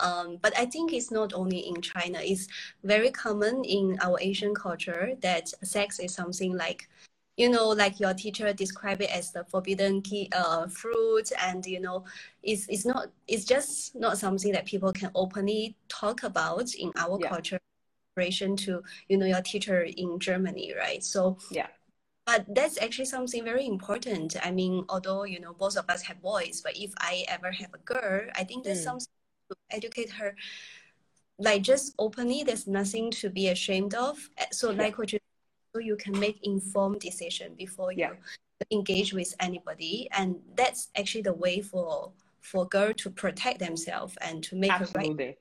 Um, 0.00 0.38
but 0.42 0.52
I 0.58 0.66
think 0.66 0.92
it's 0.92 1.12
not 1.12 1.32
only 1.32 1.60
in 1.68 1.80
China. 1.80 2.18
It's 2.20 2.48
very 2.82 3.10
common 3.10 3.64
in 3.64 3.96
our 4.02 4.18
Asian 4.20 4.54
culture 4.54 5.12
that 5.22 5.48
sex 5.62 6.00
is 6.00 6.12
something 6.12 6.56
like, 6.56 6.88
you 7.36 7.48
know, 7.48 7.68
like 7.68 8.00
your 8.00 8.12
teacher 8.12 8.52
described 8.52 9.02
it 9.02 9.10
as 9.16 9.30
the 9.30 9.44
forbidden 9.44 10.02
key, 10.02 10.28
uh, 10.34 10.66
fruit, 10.66 11.30
and 11.40 11.64
you 11.64 11.80
know, 11.80 12.04
it's 12.42 12.66
it's 12.68 12.84
not. 12.84 13.08
It's 13.28 13.44
just 13.44 13.94
not 13.94 14.18
something 14.18 14.52
that 14.52 14.66
people 14.66 14.92
can 14.92 15.10
openly 15.14 15.76
talk 15.88 16.24
about 16.24 16.74
in 16.74 16.92
our 16.96 17.18
yeah. 17.20 17.28
culture. 17.28 17.60
Relation 18.16 18.56
to 18.58 18.80
you 19.08 19.16
know 19.16 19.26
your 19.26 19.42
teacher 19.42 19.82
in 19.82 20.20
Germany, 20.20 20.72
right? 20.78 21.02
So 21.02 21.38
yeah 21.50 21.66
but 22.26 22.44
that's 22.54 22.80
actually 22.80 23.04
something 23.04 23.44
very 23.44 23.66
important 23.66 24.36
i 24.42 24.50
mean 24.50 24.84
although 24.88 25.24
you 25.24 25.40
know 25.40 25.52
both 25.52 25.76
of 25.76 25.88
us 25.88 26.02
have 26.02 26.20
boys 26.22 26.60
but 26.62 26.76
if 26.76 26.92
i 26.98 27.24
ever 27.28 27.50
have 27.50 27.72
a 27.74 27.78
girl 27.78 28.22
i 28.36 28.44
think 28.44 28.64
there's 28.64 28.80
mm. 28.80 28.84
something 28.84 29.08
to 29.50 29.56
educate 29.70 30.10
her 30.10 30.34
like 31.38 31.62
just 31.62 31.94
openly 31.98 32.42
there's 32.42 32.66
nothing 32.66 33.10
to 33.10 33.28
be 33.28 33.48
ashamed 33.48 33.94
of 33.94 34.30
so 34.52 34.70
yeah. 34.70 34.82
like 34.82 34.98
what 34.98 35.12
you 35.12 35.18
so 35.74 35.80
you 35.80 35.96
can 35.96 36.18
make 36.18 36.38
informed 36.44 37.00
decision 37.00 37.52
before 37.56 37.90
you 37.90 37.98
yeah. 37.98 38.12
engage 38.70 39.12
with 39.12 39.34
anybody 39.40 40.08
and 40.16 40.36
that's 40.56 40.90
actually 40.96 41.22
the 41.22 41.32
way 41.32 41.60
for 41.60 42.12
for 42.40 42.66
girl 42.68 42.92
to 42.92 43.10
protect 43.10 43.58
themselves 43.58 44.16
and 44.20 44.44
to 44.44 44.54
make 44.54 44.70
Absolutely. 44.70 45.24
a 45.24 45.26
right 45.28 45.38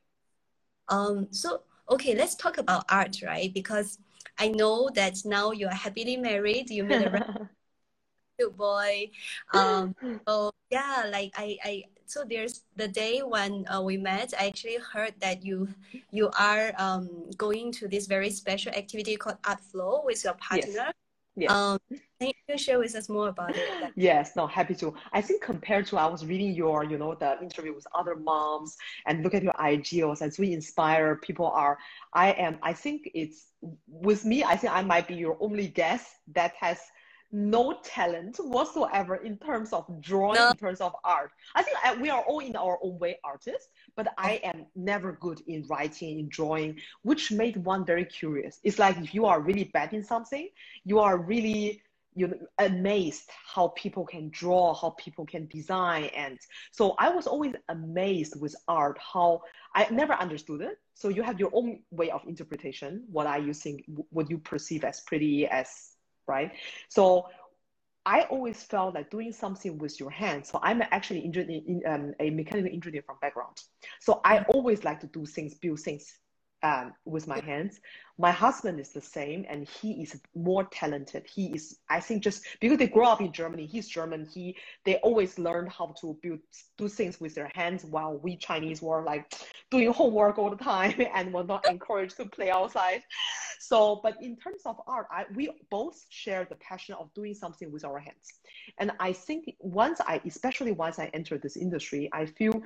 um 0.89 1.27
so 1.29 1.61
okay 1.89 2.15
let's 2.15 2.35
talk 2.35 2.57
about 2.57 2.83
art 2.89 3.21
right 3.23 3.53
because 3.53 3.99
I 4.43 4.49
know 4.49 4.89
that 4.93 5.23
now 5.23 5.51
you 5.51 5.67
are 5.67 5.79
happily 5.87 6.17
married. 6.17 6.69
You 6.69 6.83
made 6.83 7.07
a 7.07 7.15
cute 8.37 8.57
boy. 8.57 9.09
Um, 9.53 9.95
so 10.27 10.51
yeah, 10.69 11.07
like 11.09 11.31
I, 11.37 11.57
I 11.63 11.83
so 12.05 12.25
there's 12.27 12.63
the 12.75 12.89
day 12.89 13.23
when 13.23 13.65
uh, 13.71 13.81
we 13.81 13.95
met. 13.95 14.33
I 14.37 14.47
actually 14.47 14.79
heard 14.83 15.13
that 15.21 15.45
you 15.45 15.69
you 16.11 16.29
are 16.37 16.73
um, 16.77 17.31
going 17.37 17.71
to 17.79 17.87
this 17.87 18.05
very 18.05 18.29
special 18.31 18.73
activity 18.73 19.15
called 19.15 19.37
Art 19.47 19.63
Flow 19.63 20.03
with 20.03 20.25
your 20.25 20.33
partner. 20.33 20.91
Yes. 20.91 21.02
Yes. 21.35 21.51
Um, 21.51 21.79
can 22.19 22.31
you 22.47 22.57
share 22.57 22.79
with 22.79 22.93
us 22.95 23.09
more 23.09 23.29
about 23.29 23.55
it? 23.55 23.91
Yes, 23.95 24.35
no, 24.35 24.45
happy 24.45 24.75
to. 24.75 24.93
I 25.13 25.21
think 25.21 25.41
compared 25.41 25.87
to 25.87 25.97
I 25.97 26.05
was 26.05 26.25
reading 26.25 26.53
your, 26.53 26.83
you 26.83 26.97
know, 26.97 27.15
the 27.15 27.41
interview 27.41 27.73
with 27.73 27.87
other 27.95 28.15
moms 28.15 28.77
and 29.07 29.23
look 29.23 29.33
at 29.33 29.43
your 29.43 29.55
IG, 29.59 30.01
I 30.01 30.05
was 30.05 30.21
really 30.37 30.53
inspired. 30.53 31.21
People 31.21 31.47
are, 31.47 31.77
I 32.13 32.31
am, 32.33 32.59
I 32.61 32.73
think 32.73 33.09
it's 33.15 33.47
with 33.87 34.25
me, 34.25 34.43
I 34.43 34.55
think 34.55 34.73
I 34.73 34.83
might 34.83 35.07
be 35.07 35.15
your 35.15 35.37
only 35.39 35.67
guest 35.67 36.07
that 36.33 36.53
has 36.59 36.79
no 37.33 37.79
talent 37.83 38.37
whatsoever 38.37 39.15
in 39.15 39.37
terms 39.37 39.73
of 39.73 39.85
drawing, 40.01 40.35
no. 40.35 40.51
in 40.51 40.55
terms 40.55 40.79
of 40.79 40.95
art. 41.03 41.31
I 41.55 41.63
think 41.63 41.77
I, 41.83 41.95
we 41.95 42.09
are 42.11 42.21
all 42.21 42.39
in 42.39 42.55
our 42.55 42.77
own 42.81 42.99
way 42.99 43.17
artists, 43.23 43.69
but 43.95 44.13
I 44.17 44.39
am 44.43 44.67
never 44.75 45.13
good 45.13 45.41
in 45.47 45.65
writing, 45.67 46.19
in 46.19 46.29
drawing, 46.29 46.79
which 47.01 47.31
made 47.31 47.57
one 47.57 47.85
very 47.85 48.05
curious. 48.05 48.59
It's 48.63 48.77
like 48.77 48.97
if 48.97 49.15
you 49.15 49.25
are 49.25 49.41
really 49.41 49.65
bad 49.65 49.93
in 49.93 50.03
something, 50.03 50.47
you 50.85 50.99
are 50.99 51.17
really 51.17 51.81
you 52.15 52.27
know 52.27 52.37
amazed 52.59 53.31
how 53.45 53.69
people 53.69 54.05
can 54.05 54.29
draw 54.29 54.71
how 54.75 54.91
people 54.91 55.25
can 55.25 55.47
design 55.47 56.05
and 56.15 56.37
so 56.71 56.93
i 56.99 57.09
was 57.09 57.25
always 57.25 57.55
amazed 57.69 58.39
with 58.39 58.55
art 58.67 58.99
how 58.99 59.41
i 59.73 59.87
never 59.89 60.13
understood 60.13 60.61
it 60.61 60.77
so 60.93 61.09
you 61.09 61.23
have 61.23 61.39
your 61.39 61.49
own 61.53 61.79
way 61.89 62.11
of 62.11 62.21
interpretation 62.27 63.03
what 63.11 63.25
are 63.25 63.39
you 63.39 63.51
think 63.51 63.83
what 64.11 64.29
you 64.29 64.37
perceive 64.37 64.83
as 64.83 65.01
pretty 65.01 65.47
as 65.47 65.92
right 66.27 66.51
so 66.89 67.27
I 68.05 68.23
always 68.23 68.61
felt 68.63 68.95
like 68.95 69.09
doing 69.09 69.31
something 69.31 69.77
with 69.77 69.97
your 69.99 70.09
hands. 70.09 70.49
So 70.49 70.59
I'm 70.61 70.81
actually 70.81 71.23
in, 71.23 71.81
um, 71.87 72.13
a 72.19 72.29
mechanical 72.31 72.69
engineer 72.69 73.01
from 73.01 73.15
background. 73.21 73.61
So 74.01 74.19
I 74.25 74.39
always 74.53 74.83
like 74.83 74.99
to 75.01 75.07
do 75.07 75.25
things, 75.25 75.53
build 75.53 75.79
things 75.79 76.19
um, 76.63 76.93
with 77.05 77.27
my 77.27 77.39
hands. 77.41 77.79
My 78.17 78.31
husband 78.31 78.79
is 78.79 78.89
the 78.89 79.01
same, 79.01 79.45
and 79.49 79.67
he 79.67 80.03
is 80.03 80.19
more 80.35 80.63
talented. 80.65 81.25
He 81.27 81.47
is, 81.47 81.79
I 81.89 81.99
think, 81.99 82.23
just 82.23 82.45
because 82.61 82.77
they 82.77 82.87
grow 82.87 83.07
up 83.07 83.21
in 83.21 83.31
Germany. 83.31 83.65
He's 83.65 83.87
German. 83.87 84.25
He 84.25 84.55
they 84.85 84.95
always 84.97 85.37
learn 85.37 85.67
how 85.67 85.93
to 86.01 86.17
build 86.21 86.39
do 86.77 86.87
things 86.87 87.19
with 87.19 87.35
their 87.35 87.51
hands, 87.53 87.83
while 87.83 88.17
we 88.17 88.37
Chinese 88.37 88.81
were 88.81 89.03
like 89.03 89.33
doing 89.71 89.91
homework 89.91 90.37
all 90.37 90.49
the 90.49 90.63
time 90.63 90.93
and 91.15 91.33
were 91.33 91.43
not 91.43 91.67
encouraged 91.67 92.17
to 92.17 92.25
play 92.25 92.49
outside. 92.49 93.01
So, 93.59 93.99
but 94.03 94.21
in 94.21 94.35
terms 94.37 94.61
of 94.65 94.79
art, 94.87 95.07
I, 95.11 95.25
we 95.35 95.49
both 95.71 96.05
share 96.09 96.45
the 96.45 96.55
passion 96.55 96.95
of 96.99 97.13
doing 97.13 97.33
something 97.33 97.71
with 97.71 97.83
our 97.83 97.97
hands. 97.97 98.33
And 98.77 98.91
I 98.99 99.13
think 99.13 99.55
once 99.59 99.99
I, 100.01 100.21
especially 100.25 100.71
once 100.71 100.99
I 100.99 101.09
entered 101.13 101.41
this 101.41 101.57
industry, 101.57 102.09
I 102.13 102.25
feel 102.25 102.61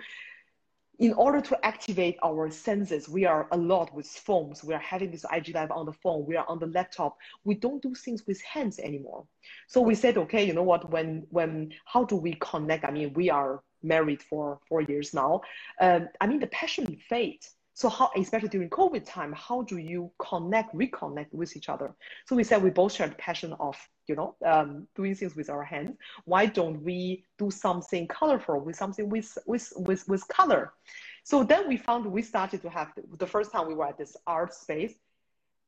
in 1.00 1.14
order 1.14 1.42
to 1.42 1.66
activate 1.66 2.18
our 2.24 2.50
senses, 2.50 3.08
we 3.08 3.26
are 3.26 3.48
a 3.52 3.58
lot 3.58 3.94
with 3.94 4.08
phones. 4.08 4.64
We 4.64 4.74
are 4.74 4.80
having 4.80 5.12
this 5.12 5.26
IG 5.32 5.54
live 5.54 5.72
on 5.72 5.86
the 5.86 5.94
phone. 5.94 6.26
We 6.26 6.36
are 6.36 6.46
on 6.48 6.60
the 6.60 6.68
laptop. 6.68 7.18
We 7.44 7.56
don't 7.56 7.82
do 7.82 7.94
things 7.94 8.26
with 8.26 8.42
hands 8.42 8.80
anymore. 8.80 9.26
So 9.68 9.82
we 9.82 9.94
said, 9.94 10.18
okay, 10.18 10.44
you 10.44 10.54
know 10.54 10.64
what? 10.64 10.90
When 10.90 11.28
when 11.30 11.74
how 11.86 12.04
do 12.04 12.16
we 12.16 12.34
connect? 12.40 12.84
I 12.84 12.92
mean, 12.92 13.14
we 13.14 13.30
are 13.30 13.62
married 13.84 14.24
for 14.24 14.60
four 14.68 14.82
years 14.82 15.14
now. 15.14 15.42
Um, 15.80 16.10
I 16.20 16.26
mean, 16.26 16.40
the 16.40 16.48
passion 16.48 16.98
fades. 17.08 17.54
So 17.78 17.90
how, 17.90 18.10
especially 18.18 18.50
during 18.50 18.72
COVID 18.72 19.06
time, 19.06 19.32
how 19.34 19.62
do 19.62 19.78
you 19.78 20.10
connect, 20.18 20.74
reconnect 20.74 21.32
with 21.32 21.56
each 21.56 21.70
other? 21.70 21.94
So 22.26 22.36
we 22.36 22.44
said 22.44 22.64
we 22.64 22.72
both 22.72 22.94
share 22.94 23.08
the 23.08 23.14
passion 23.14 23.54
of, 23.60 23.78
you 24.08 24.16
know, 24.16 24.34
um, 24.44 24.88
doing 24.96 25.14
things 25.14 25.36
with 25.36 25.52
our 25.52 25.64
hands. 25.64 25.96
Why 26.26 26.48
don't 26.48 26.82
we 26.82 27.24
do 27.38 27.52
something 27.52 28.08
colorful 28.08 28.62
with 28.62 28.76
something 28.76 29.08
with 29.10 29.38
with 29.46 29.72
with, 29.76 30.08
with 30.08 30.28
color? 30.28 30.74
So 31.24 31.44
then 31.44 31.68
we 31.68 31.78
found 31.78 32.08
we 32.08 32.24
started 32.24 32.64
to 32.64 32.70
have 32.72 32.94
the, 32.96 33.04
the 33.20 33.28
first 33.28 33.52
time 33.52 33.68
we 33.68 33.76
were 33.76 33.86
at 33.86 34.00
this 34.00 34.18
art 34.26 34.56
space, 34.56 34.96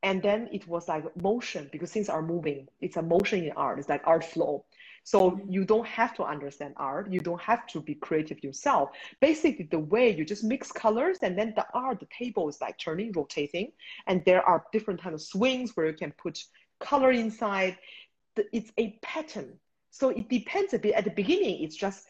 and 0.02 0.20
then 0.24 0.50
it 0.52 0.68
was 0.68 0.88
like 0.88 1.04
motion 1.22 1.70
because 1.72 1.92
things 1.92 2.10
are 2.10 2.24
moving. 2.24 2.70
It's 2.82 2.98
a 2.98 3.04
motion 3.04 3.44
in 3.44 3.52
art. 3.52 3.78
It's 3.78 3.88
like 3.88 4.02
art 4.06 4.24
flow. 4.24 4.66
So 5.10 5.42
you 5.50 5.66
don't 5.66 5.88
have 5.88 6.14
to 6.18 6.24
understand 6.24 6.76
art. 6.78 7.12
You 7.12 7.20
don't 7.20 7.42
have 7.42 7.66
to 7.70 7.82
be 7.82 7.96
creative 7.96 8.44
yourself. 8.44 8.92
Basically, 9.20 9.66
the 9.66 9.80
way 9.80 10.16
you 10.16 10.24
just 10.24 10.44
mix 10.44 10.72
colors 10.72 11.18
and 11.24 11.36
then 11.36 11.52
the 11.56 11.66
art, 11.74 12.00
the 12.00 12.08
table 12.16 12.48
is 12.48 12.62
like 12.62 12.78
turning, 12.78 13.12
rotating, 13.14 13.72
and 14.06 14.24
there 14.24 14.44
are 14.44 14.64
different 14.72 15.02
kind 15.02 15.16
of 15.16 15.22
swings 15.24 15.76
where 15.76 15.88
you 15.88 15.94
can 15.94 16.12
put 16.12 16.44
color 16.80 17.10
inside. 17.12 17.76
It's 18.54 18.72
a 18.78 19.00
pattern. 19.02 19.58
So 19.90 20.10
it 20.10 20.30
depends 20.30 20.76
a 20.76 20.78
bit. 20.78 20.94
At 20.94 21.06
the 21.06 21.16
beginning, 21.22 21.64
it's 21.64 21.76
just 21.76 22.06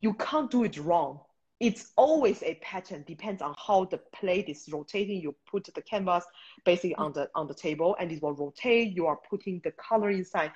you 0.00 0.14
can't 0.14 0.48
do 0.48 0.62
it 0.62 0.78
wrong. 0.78 1.18
It's 1.58 1.90
always 1.96 2.44
a 2.44 2.54
pattern. 2.62 3.02
Depends 3.08 3.42
on 3.42 3.56
how 3.58 3.86
the 3.86 3.98
plate 4.14 4.48
is 4.48 4.68
rotating. 4.70 5.20
You 5.20 5.34
put 5.50 5.64
the 5.74 5.82
canvas 5.82 6.24
basically 6.64 6.94
on 6.94 7.12
the 7.12 7.28
on 7.34 7.48
the 7.48 7.54
table, 7.54 7.96
and 7.98 8.12
it 8.12 8.22
will 8.22 8.34
rotate. 8.34 8.94
You 8.94 9.06
are 9.06 9.18
putting 9.28 9.60
the 9.64 9.72
color 9.72 10.10
inside 10.10 10.52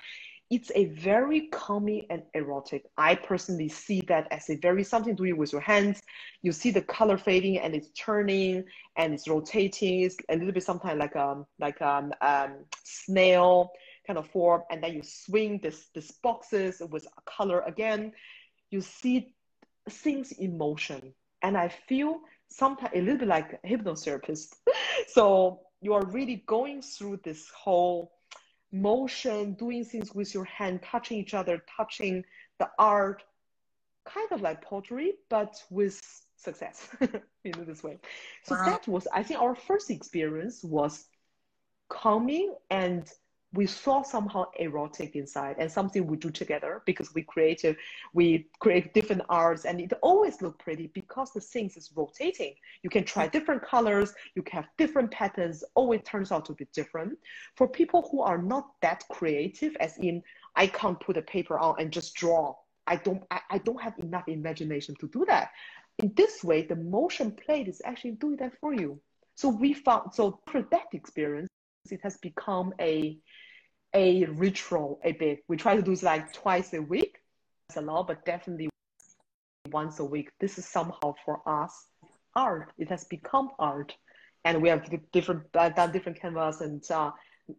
it's 0.51 0.69
a 0.75 0.85
very 0.85 1.47
calming 1.47 2.05
and 2.09 2.23
erotic. 2.33 2.85
I 2.97 3.15
personally 3.15 3.69
see 3.69 4.01
that 4.09 4.27
as 4.31 4.49
a 4.49 4.57
very 4.57 4.83
something 4.83 5.15
to 5.15 5.23
do 5.23 5.35
with 5.37 5.53
your 5.53 5.61
hands. 5.61 6.01
You 6.41 6.51
see 6.51 6.71
the 6.71 6.81
color 6.81 7.17
fading 7.17 7.57
and 7.57 7.73
it's 7.73 7.87
turning 7.91 8.65
and 8.97 9.13
it's 9.13 9.29
rotating. 9.29 10.01
It's 10.01 10.17
a 10.27 10.35
little 10.35 10.51
bit 10.51 10.63
sometimes 10.63 10.99
like 10.99 11.15
um 11.15 11.45
like 11.57 11.81
um, 11.81 12.11
um 12.19 12.65
snail 12.83 13.71
kind 14.05 14.19
of 14.19 14.27
form, 14.29 14.63
and 14.69 14.83
then 14.83 14.93
you 14.93 15.01
swing 15.03 15.59
this 15.63 15.87
this 15.95 16.11
boxes 16.11 16.81
with 16.91 17.07
color 17.25 17.61
again. 17.61 18.11
You 18.71 18.81
see 18.81 19.33
things 19.89 20.33
in 20.33 20.57
motion, 20.57 21.13
and 21.41 21.57
I 21.57 21.69
feel 21.69 22.19
sometimes 22.49 22.91
a 22.93 22.99
little 22.99 23.19
bit 23.19 23.29
like 23.29 23.57
a 23.63 23.67
hypnotherapist. 23.67 24.47
so 25.07 25.61
you 25.79 25.93
are 25.93 26.05
really 26.05 26.43
going 26.45 26.81
through 26.81 27.21
this 27.23 27.49
whole 27.55 28.11
motion, 28.71 29.53
doing 29.53 29.83
things 29.83 30.13
with 30.13 30.33
your 30.33 30.45
hand, 30.45 30.81
touching 30.83 31.17
each 31.17 31.33
other, 31.33 31.63
touching 31.77 32.23
the 32.59 32.69
art, 32.79 33.23
kind 34.05 34.31
of 34.31 34.41
like 34.41 34.61
pottery, 34.61 35.13
but 35.29 35.61
with 35.69 36.01
success, 36.35 36.87
in 37.43 37.65
this 37.65 37.83
way. 37.83 37.99
So 38.43 38.55
wow. 38.55 38.65
that 38.65 38.87
was, 38.87 39.07
I 39.13 39.23
think, 39.23 39.39
our 39.39 39.55
first 39.55 39.89
experience 39.89 40.63
was 40.63 41.05
calming 41.89 42.55
and 42.69 43.11
we 43.53 43.65
saw 43.65 44.01
somehow 44.01 44.45
erotic 44.59 45.15
inside 45.15 45.57
and 45.59 45.69
something 45.69 46.07
we 46.07 46.15
do 46.15 46.29
together 46.29 46.81
because 46.85 47.13
we 47.13 47.21
creative 47.21 47.75
we 48.13 48.47
create 48.59 48.93
different 48.93 49.21
arts 49.27 49.65
and 49.65 49.81
it 49.81 49.91
always 50.01 50.41
look 50.41 50.57
pretty 50.57 50.87
because 50.87 51.33
the 51.33 51.41
things 51.41 51.75
is 51.75 51.91
rotating. 51.95 52.53
You 52.81 52.89
can 52.89 53.03
try 53.03 53.27
different 53.27 53.61
colors 53.63 54.13
you 54.35 54.41
can 54.41 54.61
have 54.61 54.69
different 54.77 55.11
patterns 55.11 55.63
always 55.75 56.01
turns 56.05 56.31
out 56.31 56.45
to 56.45 56.53
be 56.53 56.67
different. 56.73 57.17
For 57.55 57.67
people 57.67 58.07
who 58.09 58.21
are 58.21 58.41
not 58.41 58.71
that 58.81 59.03
creative 59.09 59.75
as 59.79 59.97
in 59.97 60.23
i 60.55 60.67
can't 60.67 60.99
put 60.99 61.17
a 61.17 61.21
paper 61.21 61.59
on 61.59 61.75
and 61.79 61.91
just 61.91 62.15
draw 62.15 62.55
i 62.87 62.95
don't 62.95 63.23
i, 63.31 63.41
I 63.49 63.57
don't 63.57 63.81
have 63.81 63.97
enough 63.99 64.27
imagination 64.29 64.95
to 65.01 65.07
do 65.07 65.25
that. 65.27 65.51
In 65.99 66.13
this 66.15 66.41
way 66.43 66.61
the 66.61 66.77
motion 66.77 67.31
plate 67.31 67.67
is 67.67 67.81
actually 67.83 68.11
doing 68.11 68.37
that 68.37 68.53
for 68.61 68.73
you. 68.73 68.99
So 69.35 69.49
we 69.49 69.73
found 69.73 70.13
so 70.13 70.39
for 70.47 70.61
that 70.71 70.87
experience 70.93 71.50
it 71.89 72.01
has 72.03 72.17
become 72.17 72.73
a 72.79 73.17
a 73.93 74.25
ritual 74.25 74.99
a 75.03 75.11
bit. 75.13 75.43
We 75.47 75.57
try 75.57 75.75
to 75.75 75.81
do 75.81 75.91
it 75.91 76.03
like 76.03 76.31
twice 76.31 76.73
a 76.73 76.81
week. 76.81 77.17
It's 77.69 77.77
a 77.77 77.81
lot, 77.81 78.07
but 78.07 78.23
definitely 78.25 78.69
once 79.71 79.99
a 79.99 80.05
week. 80.05 80.29
This 80.39 80.57
is 80.57 80.65
somehow 80.65 81.13
for 81.25 81.41
us 81.45 81.87
art. 82.35 82.71
It 82.77 82.89
has 82.89 83.03
become 83.05 83.49
art, 83.59 83.93
and 84.45 84.61
we 84.61 84.69
have 84.69 84.89
different 85.11 85.43
uh, 85.55 85.69
done 85.69 85.91
different 85.91 86.21
canvas, 86.21 86.61
and 86.61 86.83
uh, 86.91 87.11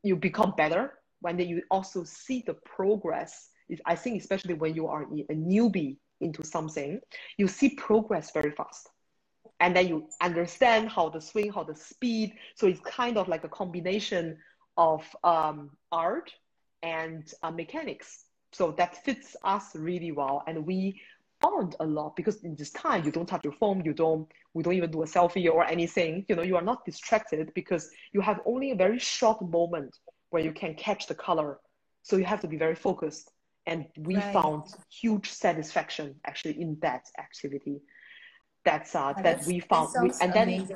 you 0.02 0.16
become 0.16 0.54
better 0.56 0.98
when 1.20 1.38
you 1.38 1.62
also 1.70 2.04
see 2.04 2.42
the 2.46 2.54
progress. 2.54 3.48
I 3.86 3.94
think 3.94 4.20
especially 4.20 4.54
when 4.54 4.74
you 4.74 4.86
are 4.88 5.02
a 5.04 5.34
newbie 5.34 5.96
into 6.20 6.44
something, 6.44 7.00
you 7.38 7.48
see 7.48 7.70
progress 7.70 8.30
very 8.32 8.50
fast 8.50 8.88
and 9.62 9.76
then 9.76 9.86
you 9.86 10.08
understand 10.20 10.90
how 10.90 11.08
the 11.08 11.20
swing, 11.20 11.52
how 11.52 11.62
the 11.62 11.76
speed. 11.76 12.34
So 12.56 12.66
it's 12.66 12.80
kind 12.80 13.16
of 13.16 13.28
like 13.28 13.44
a 13.44 13.48
combination 13.48 14.36
of 14.76 15.04
um, 15.22 15.70
art 15.92 16.32
and 16.82 17.32
uh, 17.44 17.52
mechanics. 17.52 18.24
So 18.50 18.72
that 18.72 19.04
fits 19.04 19.36
us 19.44 19.74
really 19.74 20.10
well, 20.12 20.42
and 20.46 20.66
we 20.66 21.00
bond 21.40 21.76
a 21.80 21.86
lot 21.86 22.14
because 22.16 22.42
in 22.42 22.54
this 22.56 22.70
time 22.70 23.04
you 23.04 23.12
don't 23.12 23.26
touch 23.26 23.44
your 23.44 23.54
phone, 23.54 23.84
you 23.84 23.92
don't, 23.92 24.28
we 24.52 24.62
don't 24.62 24.74
even 24.74 24.90
do 24.90 25.02
a 25.02 25.06
selfie 25.06 25.50
or 25.50 25.64
anything. 25.64 26.24
You 26.28 26.36
know, 26.36 26.42
you 26.42 26.56
are 26.56 26.62
not 26.62 26.84
distracted 26.84 27.52
because 27.54 27.88
you 28.12 28.20
have 28.20 28.40
only 28.44 28.72
a 28.72 28.76
very 28.76 28.98
short 28.98 29.40
moment 29.42 29.96
where 30.30 30.42
you 30.42 30.52
can 30.52 30.74
catch 30.74 31.06
the 31.06 31.14
color. 31.14 31.58
So 32.02 32.16
you 32.16 32.24
have 32.24 32.40
to 32.40 32.48
be 32.48 32.56
very 32.56 32.74
focused. 32.74 33.30
And 33.66 33.86
we 33.96 34.16
right. 34.16 34.32
found 34.32 34.64
huge 34.90 35.30
satisfaction 35.30 36.16
actually 36.26 36.60
in 36.60 36.78
that 36.82 37.06
activity. 37.18 37.80
That's 38.64 38.94
uh, 38.94 39.14
oh, 39.16 39.22
that 39.22 39.44
we 39.46 39.60
found, 39.60 39.90
we, 40.00 40.12
and 40.20 40.32
then 40.32 40.68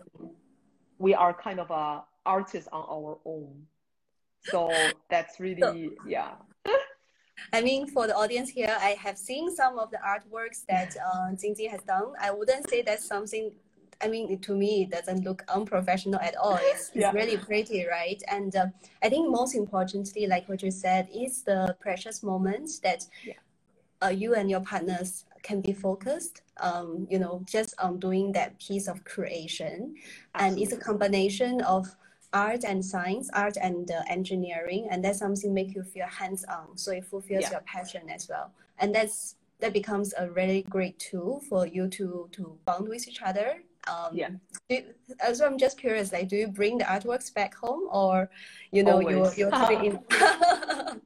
we 0.99 1.15
are 1.15 1.33
kind 1.33 1.61
of 1.61 1.71
a 1.71 1.75
uh, 1.75 2.01
artists 2.25 2.69
on 2.73 2.85
our 2.89 3.19
own 3.25 3.63
so 4.45 4.73
that's 5.09 5.39
really 5.47 5.61
so, 5.63 5.95
yeah 6.07 6.33
I 7.53 7.61
mean, 7.61 7.87
for 7.87 8.07
the 8.07 8.17
audience 8.17 8.51
here, 8.51 8.75
I 8.81 8.97
have 9.01 9.19
seen 9.19 9.55
some 9.55 9.79
of 9.79 9.91
the 9.91 9.99
artworks 9.99 10.65
that 10.69 10.97
uh, 10.97 11.31
Jingjing 11.33 11.71
has 11.71 11.83
done. 11.83 12.13
I 12.21 12.31
wouldn't 12.31 12.69
say 12.69 12.83
that's 12.83 13.07
something. 13.07 13.53
I 14.03 14.09
mean, 14.09 14.39
to 14.39 14.55
me, 14.55 14.83
it 14.83 14.91
doesn't 14.91 15.25
look 15.25 15.45
unprofessional 15.49 16.21
at 16.21 16.37
all. 16.37 16.59
It's, 16.61 16.91
yeah. 16.95 17.09
it's 17.09 17.15
really 17.15 17.37
pretty, 17.37 17.87
right? 17.87 18.23
And 18.29 18.55
uh, 18.57 18.67
I 19.03 19.09
think 19.09 19.31
most 19.31 19.55
importantly, 19.55 20.27
like 20.27 20.49
what 20.49 20.63
you 20.63 20.71
said, 20.71 21.09
is 21.15 21.43
the 21.43 21.77
precious 21.81 22.23
moments 22.23 22.79
that 22.81 23.07
yeah. 23.25 23.35
uh, 24.03 24.09
you 24.09 24.35
and 24.35 24.51
your 24.51 24.61
partners 24.61 25.26
can 25.47 25.61
be 25.61 25.73
focused. 25.73 26.43
Um, 26.59 27.07
you 27.11 27.19
know, 27.19 27.43
just 27.47 27.75
on 27.79 27.99
doing 27.99 28.33
that 28.33 28.59
piece 28.59 28.89
of 28.89 29.05
creation, 29.05 29.95
Absolutely. 30.35 30.41
and 30.43 30.59
it's 30.59 30.73
a 30.73 30.81
combination 30.89 31.61
of 31.63 31.87
art 32.33 32.65
and 32.65 32.85
science, 32.85 33.31
art 33.33 33.57
and 33.61 33.91
uh, 33.91 34.03
engineering, 34.09 34.89
and 34.91 35.05
that's 35.05 35.21
something 35.21 35.55
make 35.55 35.75
you 35.75 35.83
feel 35.83 36.07
hands-on, 36.07 36.77
so 36.77 36.93
it 36.93 37.05
fulfills 37.05 37.43
yeah. 37.43 37.53
your 37.53 37.61
passion 37.61 38.09
as 38.11 38.29
well. 38.29 38.53
And 38.79 38.95
that's 38.95 39.37
that 39.61 39.73
becomes 39.73 40.13
a 40.19 40.29
really 40.31 40.63
great 40.69 40.99
tool 40.99 41.41
for 41.49 41.67
you 41.67 41.89
to 41.89 42.29
to 42.33 42.59
bond 42.65 42.89
with 42.89 43.09
each 43.09 43.23
other. 43.23 43.63
Um, 43.89 44.11
yeah. 44.13 44.31
Do, 44.69 44.83
so 45.33 45.47
I'm 45.47 45.59
just 45.59 45.79
curious, 45.79 46.13
like, 46.13 46.29
do 46.29 46.37
you 46.37 46.49
bring 46.49 46.79
the 46.79 46.85
artworks 46.85 47.33
back 47.33 47.55
home, 47.55 47.89
or 47.91 48.29
you 48.73 48.83
know, 48.83 48.99
Always. 49.01 49.39
you 49.39 49.45
you 49.45 49.51
keep 49.51 49.71
it 49.71 49.85
in? 49.85 51.01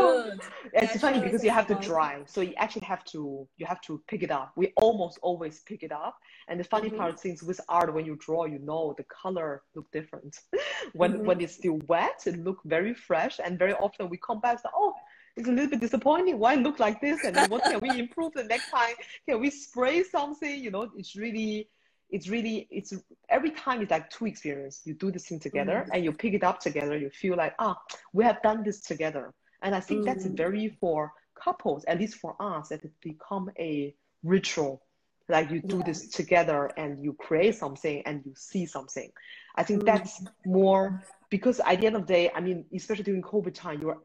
Good. 0.00 0.40
It's 0.72 0.92
That's 0.92 1.00
funny 1.00 1.20
because 1.20 1.42
you 1.42 1.50
have 1.50 1.66
to 1.66 1.74
drive, 1.76 2.28
so 2.28 2.40
you 2.40 2.54
actually 2.56 2.86
have 2.86 3.04
to 3.06 3.46
you 3.56 3.66
have 3.66 3.80
to 3.82 4.02
pick 4.08 4.22
it 4.22 4.30
up. 4.30 4.52
We 4.56 4.72
almost 4.76 5.18
always 5.22 5.60
pick 5.60 5.82
it 5.82 5.92
up. 5.92 6.16
And 6.48 6.58
the 6.60 6.64
funny 6.64 6.88
mm-hmm. 6.88 6.98
part 6.98 7.24
is 7.24 7.42
with 7.42 7.60
art, 7.68 7.92
when 7.92 8.06
you 8.06 8.16
draw, 8.16 8.44
you 8.44 8.58
know 8.60 8.94
the 8.96 9.04
color 9.04 9.62
look 9.74 9.90
different. 9.92 10.38
when 10.92 11.12
mm-hmm. 11.12 11.26
when 11.26 11.40
it's 11.40 11.54
still 11.54 11.80
wet, 11.86 12.22
it 12.26 12.38
look 12.38 12.58
very 12.64 12.94
fresh. 12.94 13.40
And 13.44 13.58
very 13.58 13.74
often 13.74 14.08
we 14.08 14.18
come 14.18 14.40
back, 14.40 14.60
and, 14.64 14.72
oh, 14.74 14.94
it's 15.36 15.48
a 15.48 15.52
little 15.52 15.70
bit 15.70 15.80
disappointing. 15.80 16.38
Why 16.38 16.54
it 16.54 16.60
look 16.60 16.78
like 16.78 17.00
this? 17.00 17.24
And 17.24 17.36
what 17.50 17.62
can 17.64 17.80
we 17.80 17.90
improve 18.04 18.32
the 18.34 18.44
next 18.44 18.70
time? 18.70 18.94
Can 19.28 19.40
we 19.40 19.50
spray 19.50 20.04
something? 20.04 20.62
You 20.62 20.70
know, 20.70 20.90
it's 20.96 21.16
really 21.16 21.68
it's 22.12 22.28
really 22.28 22.66
it's 22.70 22.92
every 23.28 23.50
time 23.50 23.80
it's 23.80 23.90
like 23.90 24.10
two 24.10 24.26
experience 24.26 24.80
you 24.84 24.94
do 24.94 25.10
this 25.10 25.26
thing 25.26 25.38
together 25.38 25.82
mm-hmm. 25.82 25.92
and 25.92 26.04
you 26.04 26.12
pick 26.12 26.34
it 26.34 26.42
up 26.42 26.58
together 26.58 26.96
you 26.96 27.10
feel 27.10 27.36
like 27.36 27.54
ah 27.58 27.76
we 28.12 28.24
have 28.24 28.42
done 28.42 28.62
this 28.64 28.80
together 28.80 29.32
and 29.62 29.74
i 29.74 29.80
think 29.80 30.00
mm-hmm. 30.00 30.08
that's 30.08 30.26
very 30.26 30.68
for 30.80 31.12
couples 31.34 31.84
at 31.86 31.98
least 31.98 32.16
for 32.16 32.36
us 32.40 32.68
that 32.68 32.84
it 32.84 32.92
become 33.00 33.50
a 33.58 33.94
ritual 34.22 34.82
like 35.28 35.50
you 35.50 35.60
do 35.60 35.78
yeah. 35.78 35.84
this 35.86 36.08
together 36.08 36.70
and 36.76 37.02
you 37.02 37.12
create 37.14 37.54
something 37.54 38.02
and 38.04 38.22
you 38.24 38.32
see 38.36 38.66
something 38.66 39.10
i 39.56 39.62
think 39.62 39.80
mm-hmm. 39.80 39.96
that's 39.96 40.22
more 40.44 41.02
because 41.30 41.60
at 41.60 41.80
the 41.80 41.86
end 41.86 41.96
of 41.96 42.06
the 42.06 42.12
day 42.12 42.30
i 42.34 42.40
mean 42.40 42.64
especially 42.74 43.04
during 43.04 43.22
covid 43.22 43.54
time 43.54 43.80
you're 43.80 43.98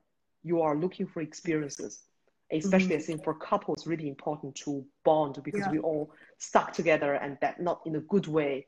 you 0.44 0.62
are 0.62 0.76
looking 0.76 1.08
for 1.08 1.22
experiences 1.22 2.04
especially 2.52 2.90
mm-hmm. 2.90 2.98
I 2.98 3.02
think 3.02 3.24
for 3.24 3.34
couples, 3.34 3.88
really 3.88 4.08
important 4.08 4.56
to 4.56 4.86
bond 5.04 5.42
because 5.44 5.62
yeah. 5.62 5.72
we 5.72 5.80
all 5.80 6.12
stuck 6.38 6.74
together 6.74 7.14
and 7.14 7.38
that 7.42 7.62
not 7.62 7.82
in 7.86 7.96
a 7.96 8.02
good 8.02 8.28
way. 8.28 8.68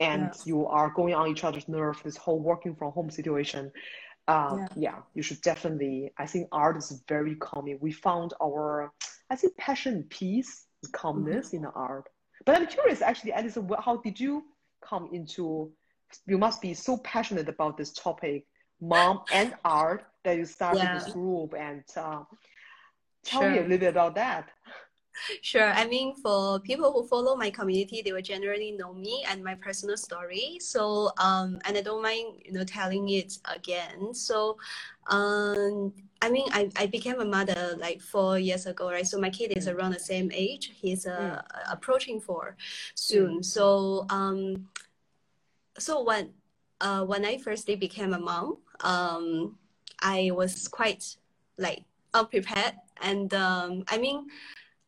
And 0.00 0.24
yeah. 0.24 0.42
you 0.44 0.66
are 0.66 0.90
going 0.90 1.14
on 1.14 1.28
each 1.28 1.44
other's 1.44 1.68
nerve, 1.68 2.00
this 2.04 2.16
whole 2.16 2.40
working 2.40 2.74
from 2.74 2.92
home 2.92 3.10
situation. 3.10 3.70
Uh, 4.26 4.56
yeah. 4.58 4.66
yeah. 4.76 4.98
you 5.14 5.22
should 5.22 5.40
definitely, 5.42 6.12
I 6.18 6.26
think 6.26 6.48
art 6.50 6.76
is 6.76 7.02
very 7.08 7.34
calming. 7.36 7.78
We 7.80 7.92
found 7.92 8.32
our, 8.42 8.92
I 9.30 9.36
think 9.36 9.56
passion, 9.56 10.04
peace, 10.08 10.66
calmness 10.92 11.48
mm-hmm. 11.48 11.56
in 11.56 11.62
the 11.62 11.70
art. 11.72 12.08
But 12.44 12.56
I'm 12.56 12.66
curious 12.66 13.02
actually, 13.02 13.32
Alison, 13.32 13.68
how 13.78 13.96
did 13.98 14.18
you 14.18 14.44
come 14.82 15.08
into, 15.12 15.70
you 16.26 16.38
must 16.38 16.60
be 16.60 16.74
so 16.74 16.98
passionate 16.98 17.48
about 17.48 17.76
this 17.76 17.92
topic, 17.92 18.46
mom 18.80 19.22
and 19.32 19.54
art, 19.64 20.04
that 20.24 20.36
you 20.36 20.44
started 20.44 20.88
this 20.94 21.12
group 21.12 21.54
and 21.56 21.84
uh, 21.96 22.22
Tell 23.24 23.40
sure. 23.40 23.50
me 23.50 23.58
a 23.58 23.62
little 23.62 23.78
bit 23.78 23.88
about 23.88 24.14
that. 24.16 24.50
Sure. 25.42 25.70
I 25.72 25.86
mean, 25.86 26.14
for 26.16 26.60
people 26.60 26.92
who 26.92 27.06
follow 27.06 27.36
my 27.36 27.50
community, 27.50 28.02
they 28.02 28.12
will 28.12 28.22
generally 28.22 28.72
know 28.72 28.92
me 28.92 29.24
and 29.28 29.42
my 29.42 29.54
personal 29.54 29.96
story. 29.96 30.58
So, 30.60 31.10
um, 31.18 31.58
and 31.64 31.76
I 31.76 31.82
don't 31.82 32.02
mind, 32.02 32.42
you 32.44 32.52
know, 32.52 32.64
telling 32.64 33.08
it 33.08 33.38
again. 33.54 34.14
So, 34.14 34.56
um, 35.08 35.92
I 36.22 36.30
mean, 36.30 36.46
I, 36.52 36.70
I 36.76 36.86
became 36.86 37.20
a 37.20 37.24
mother 37.24 37.76
like 37.78 38.00
four 38.00 38.38
years 38.38 38.66
ago, 38.66 38.90
right? 38.90 39.06
So 39.06 39.18
my 39.18 39.30
kid 39.30 39.52
is 39.56 39.68
around 39.68 39.92
the 39.92 40.00
same 40.00 40.30
age. 40.32 40.72
He's 40.74 41.06
uh, 41.06 41.42
mm. 41.42 41.72
approaching 41.72 42.20
four 42.20 42.56
soon. 42.94 43.38
Mm. 43.38 43.44
So, 43.44 44.06
um, 44.10 44.68
so 45.78 46.02
when, 46.02 46.30
uh, 46.80 47.04
when 47.04 47.24
I 47.24 47.38
first 47.38 47.66
became 47.66 48.14
a 48.14 48.18
mom, 48.18 48.58
um, 48.80 49.58
I 50.00 50.30
was 50.32 50.68
quite 50.68 51.16
like 51.58 51.84
unprepared 52.12 52.74
and 53.02 53.32
um, 53.34 53.84
I 53.88 53.98
mean, 53.98 54.26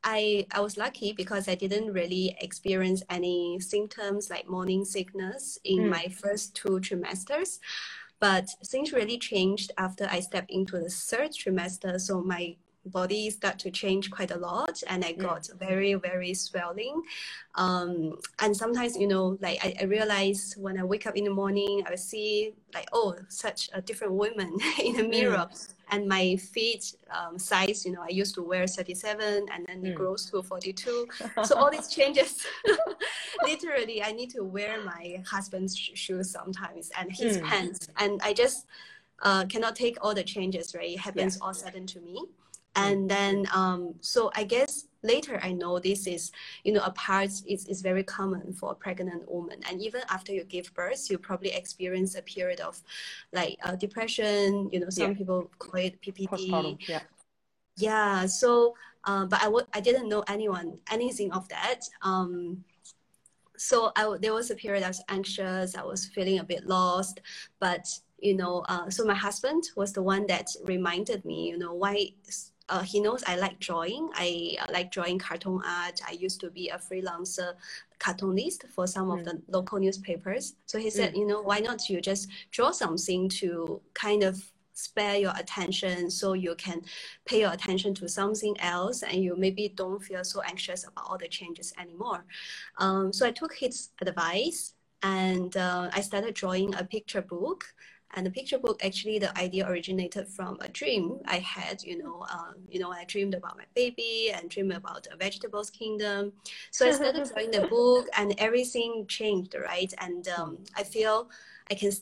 I 0.06 0.46
I 0.52 0.60
was 0.60 0.76
lucky 0.76 1.12
because 1.12 1.48
I 1.48 1.56
didn't 1.56 1.92
really 1.92 2.36
experience 2.40 3.02
any 3.10 3.58
symptoms 3.58 4.30
like 4.30 4.48
morning 4.48 4.84
sickness 4.84 5.58
in 5.64 5.80
mm. 5.80 5.88
my 5.90 6.06
first 6.22 6.54
two 6.54 6.78
trimesters. 6.78 7.58
But 8.20 8.48
things 8.64 8.92
really 8.92 9.18
changed 9.18 9.72
after 9.76 10.06
I 10.10 10.20
stepped 10.20 10.50
into 10.50 10.78
the 10.78 10.88
third 10.88 11.32
trimester. 11.32 12.00
So 12.00 12.22
my 12.22 12.56
body 12.86 13.30
start 13.30 13.58
to 13.58 13.70
change 13.70 14.10
quite 14.10 14.30
a 14.30 14.38
lot 14.38 14.82
and 14.88 15.04
i 15.04 15.12
got 15.12 15.42
mm. 15.42 15.58
very 15.58 15.94
very 15.94 16.34
swelling 16.34 17.02
um, 17.56 18.18
and 18.40 18.54
sometimes 18.54 18.96
you 18.96 19.08
know 19.08 19.38
like 19.40 19.58
I, 19.64 19.74
I 19.80 19.84
realize 19.84 20.54
when 20.58 20.78
i 20.78 20.84
wake 20.84 21.06
up 21.06 21.16
in 21.16 21.24
the 21.24 21.30
morning 21.30 21.82
i 21.86 21.94
see 21.94 22.54
like 22.74 22.88
oh 22.92 23.14
such 23.28 23.70
a 23.72 23.80
different 23.80 24.12
woman 24.12 24.56
in 24.82 24.96
the 24.96 25.08
mirror 25.08 25.46
mm. 25.50 25.74
and 25.90 26.06
my 26.06 26.36
feet 26.36 26.94
um, 27.10 27.38
size 27.38 27.84
you 27.84 27.92
know 27.92 28.02
i 28.02 28.08
used 28.08 28.34
to 28.34 28.42
wear 28.42 28.66
37 28.66 29.46
and 29.52 29.66
then 29.66 29.82
mm. 29.82 29.88
it 29.88 29.94
grows 29.94 30.30
to 30.30 30.42
42 30.42 31.08
so 31.44 31.56
all 31.56 31.70
these 31.70 31.88
changes 31.96 32.46
literally 33.42 34.02
i 34.02 34.12
need 34.12 34.30
to 34.30 34.44
wear 34.44 34.82
my 34.84 35.22
husband's 35.26 35.76
shoes 35.76 36.30
sometimes 36.30 36.90
and 36.98 37.10
his 37.10 37.38
mm. 37.38 37.44
pants 37.44 37.88
and 37.98 38.20
i 38.22 38.32
just 38.32 38.66
uh, 39.22 39.46
cannot 39.46 39.74
take 39.74 39.96
all 40.02 40.14
the 40.14 40.22
changes 40.22 40.74
right 40.74 40.90
it 40.90 40.98
happens 40.98 41.36
yeah. 41.36 41.46
all 41.46 41.54
sudden 41.54 41.86
to 41.86 42.00
me 42.00 42.22
and 42.76 43.10
then 43.10 43.46
um, 43.54 43.94
so 44.00 44.30
i 44.34 44.44
guess 44.44 44.86
later 45.02 45.40
i 45.42 45.52
know 45.52 45.78
this 45.78 46.06
is 46.06 46.32
you 46.64 46.72
know 46.72 46.82
a 46.82 46.90
part 46.92 47.30
is, 47.46 47.66
is 47.66 47.80
very 47.80 48.02
common 48.02 48.52
for 48.52 48.72
a 48.72 48.74
pregnant 48.74 49.30
woman. 49.30 49.60
And 49.68 49.80
even 49.80 50.02
after 50.10 50.32
you 50.32 50.44
give 50.44 50.72
birth 50.74 51.10
you 51.10 51.18
probably 51.18 51.50
experience 51.50 52.14
a 52.16 52.22
period 52.22 52.60
of 52.60 52.82
like 53.32 53.56
uh, 53.62 53.76
depression 53.76 54.68
you 54.72 54.80
know 54.80 54.90
some 54.90 55.10
yeah. 55.10 55.16
people 55.16 55.50
call 55.58 55.80
it 55.80 56.00
ppd 56.02 56.78
yeah. 56.88 57.00
Yeah 57.76 58.26
so 58.26 58.74
uh, 59.06 59.24
but 59.24 59.40
I 59.40 59.44
w- 59.44 59.66
I 59.72 59.80
didn't 59.80 60.08
know 60.08 60.24
anyone 60.26 60.78
anything 60.90 61.30
of 61.32 61.48
that. 61.48 61.82
Um, 62.02 62.64
so 63.56 63.92
I 63.96 64.02
w- 64.02 64.20
there 64.20 64.34
was 64.34 64.50
a 64.50 64.54
period 64.54 64.82
I 64.82 64.88
was 64.88 65.02
anxious 65.08 65.74
I 65.76 65.82
was 65.82 66.06
feeling 66.06 66.40
a 66.40 66.44
bit 66.44 66.66
lost 66.66 67.20
but 67.60 67.86
you 68.18 68.36
know 68.36 68.64
uh, 68.68 68.90
so 68.90 69.04
my 69.04 69.14
husband 69.14 69.62
was 69.76 69.92
the 69.92 70.02
one 70.02 70.26
that 70.26 70.48
reminded 70.64 71.24
me 71.24 71.48
you 71.48 71.58
know 71.58 71.72
why 71.72 72.10
uh, 72.68 72.82
he 72.82 73.00
knows 73.00 73.22
I 73.26 73.36
like 73.36 73.58
drawing. 73.60 74.10
I 74.14 74.56
uh, 74.60 74.66
like 74.72 74.90
drawing 74.90 75.18
cartoon 75.18 75.62
art. 75.64 76.00
I 76.06 76.12
used 76.12 76.40
to 76.40 76.50
be 76.50 76.68
a 76.68 76.78
freelancer 76.78 77.54
cartoonist 77.98 78.64
for 78.74 78.86
some 78.86 79.08
mm. 79.08 79.18
of 79.18 79.24
the 79.24 79.40
local 79.48 79.78
newspapers. 79.78 80.54
So 80.66 80.78
he 80.78 80.90
said, 80.90 81.14
mm. 81.14 81.18
you 81.18 81.26
know, 81.26 81.42
why 81.42 81.60
not 81.60 81.88
you 81.88 82.00
just 82.00 82.28
draw 82.50 82.70
something 82.70 83.28
to 83.40 83.80
kind 83.94 84.22
of 84.22 84.42
spare 84.72 85.16
your 85.16 85.32
attention 85.38 86.10
so 86.10 86.34
you 86.34 86.54
can 86.56 86.82
pay 87.24 87.40
your 87.40 87.52
attention 87.52 87.94
to 87.94 88.08
something 88.08 88.54
else 88.60 89.02
and 89.02 89.24
you 89.24 89.34
maybe 89.36 89.72
don't 89.74 90.02
feel 90.02 90.22
so 90.22 90.42
anxious 90.42 90.84
about 90.86 91.06
all 91.08 91.16
the 91.18 91.28
changes 91.28 91.72
anymore. 91.80 92.24
Um, 92.78 93.12
so 93.12 93.26
I 93.26 93.30
took 93.30 93.54
his 93.54 93.88
advice 94.02 94.74
and 95.02 95.56
uh, 95.56 95.88
I 95.92 96.02
started 96.02 96.34
drawing 96.34 96.74
a 96.74 96.84
picture 96.84 97.22
book 97.22 97.64
and 98.14 98.24
the 98.24 98.30
picture 98.30 98.58
book, 98.58 98.84
actually, 98.84 99.18
the 99.18 99.36
idea 99.38 99.68
originated 99.68 100.28
from 100.28 100.58
a 100.60 100.68
dream 100.68 101.18
I 101.26 101.38
had. 101.38 101.82
You 101.82 101.98
know, 101.98 102.26
um, 102.32 102.54
you 102.70 102.78
know, 102.78 102.90
I 102.90 103.04
dreamed 103.04 103.34
about 103.34 103.58
my 103.58 103.64
baby 103.74 104.32
and 104.34 104.48
dreamed 104.48 104.72
about 104.72 105.06
a 105.12 105.16
vegetables 105.16 105.70
kingdom. 105.70 106.32
So 106.70 106.86
I 106.86 106.92
started 106.92 107.28
drawing 107.34 107.50
the 107.50 107.66
book, 107.66 108.06
and 108.16 108.34
everything 108.38 109.06
changed, 109.08 109.54
right? 109.54 109.92
And 109.98 110.28
um, 110.28 110.58
I 110.76 110.82
feel 110.82 111.28
I 111.70 111.74
can. 111.74 111.92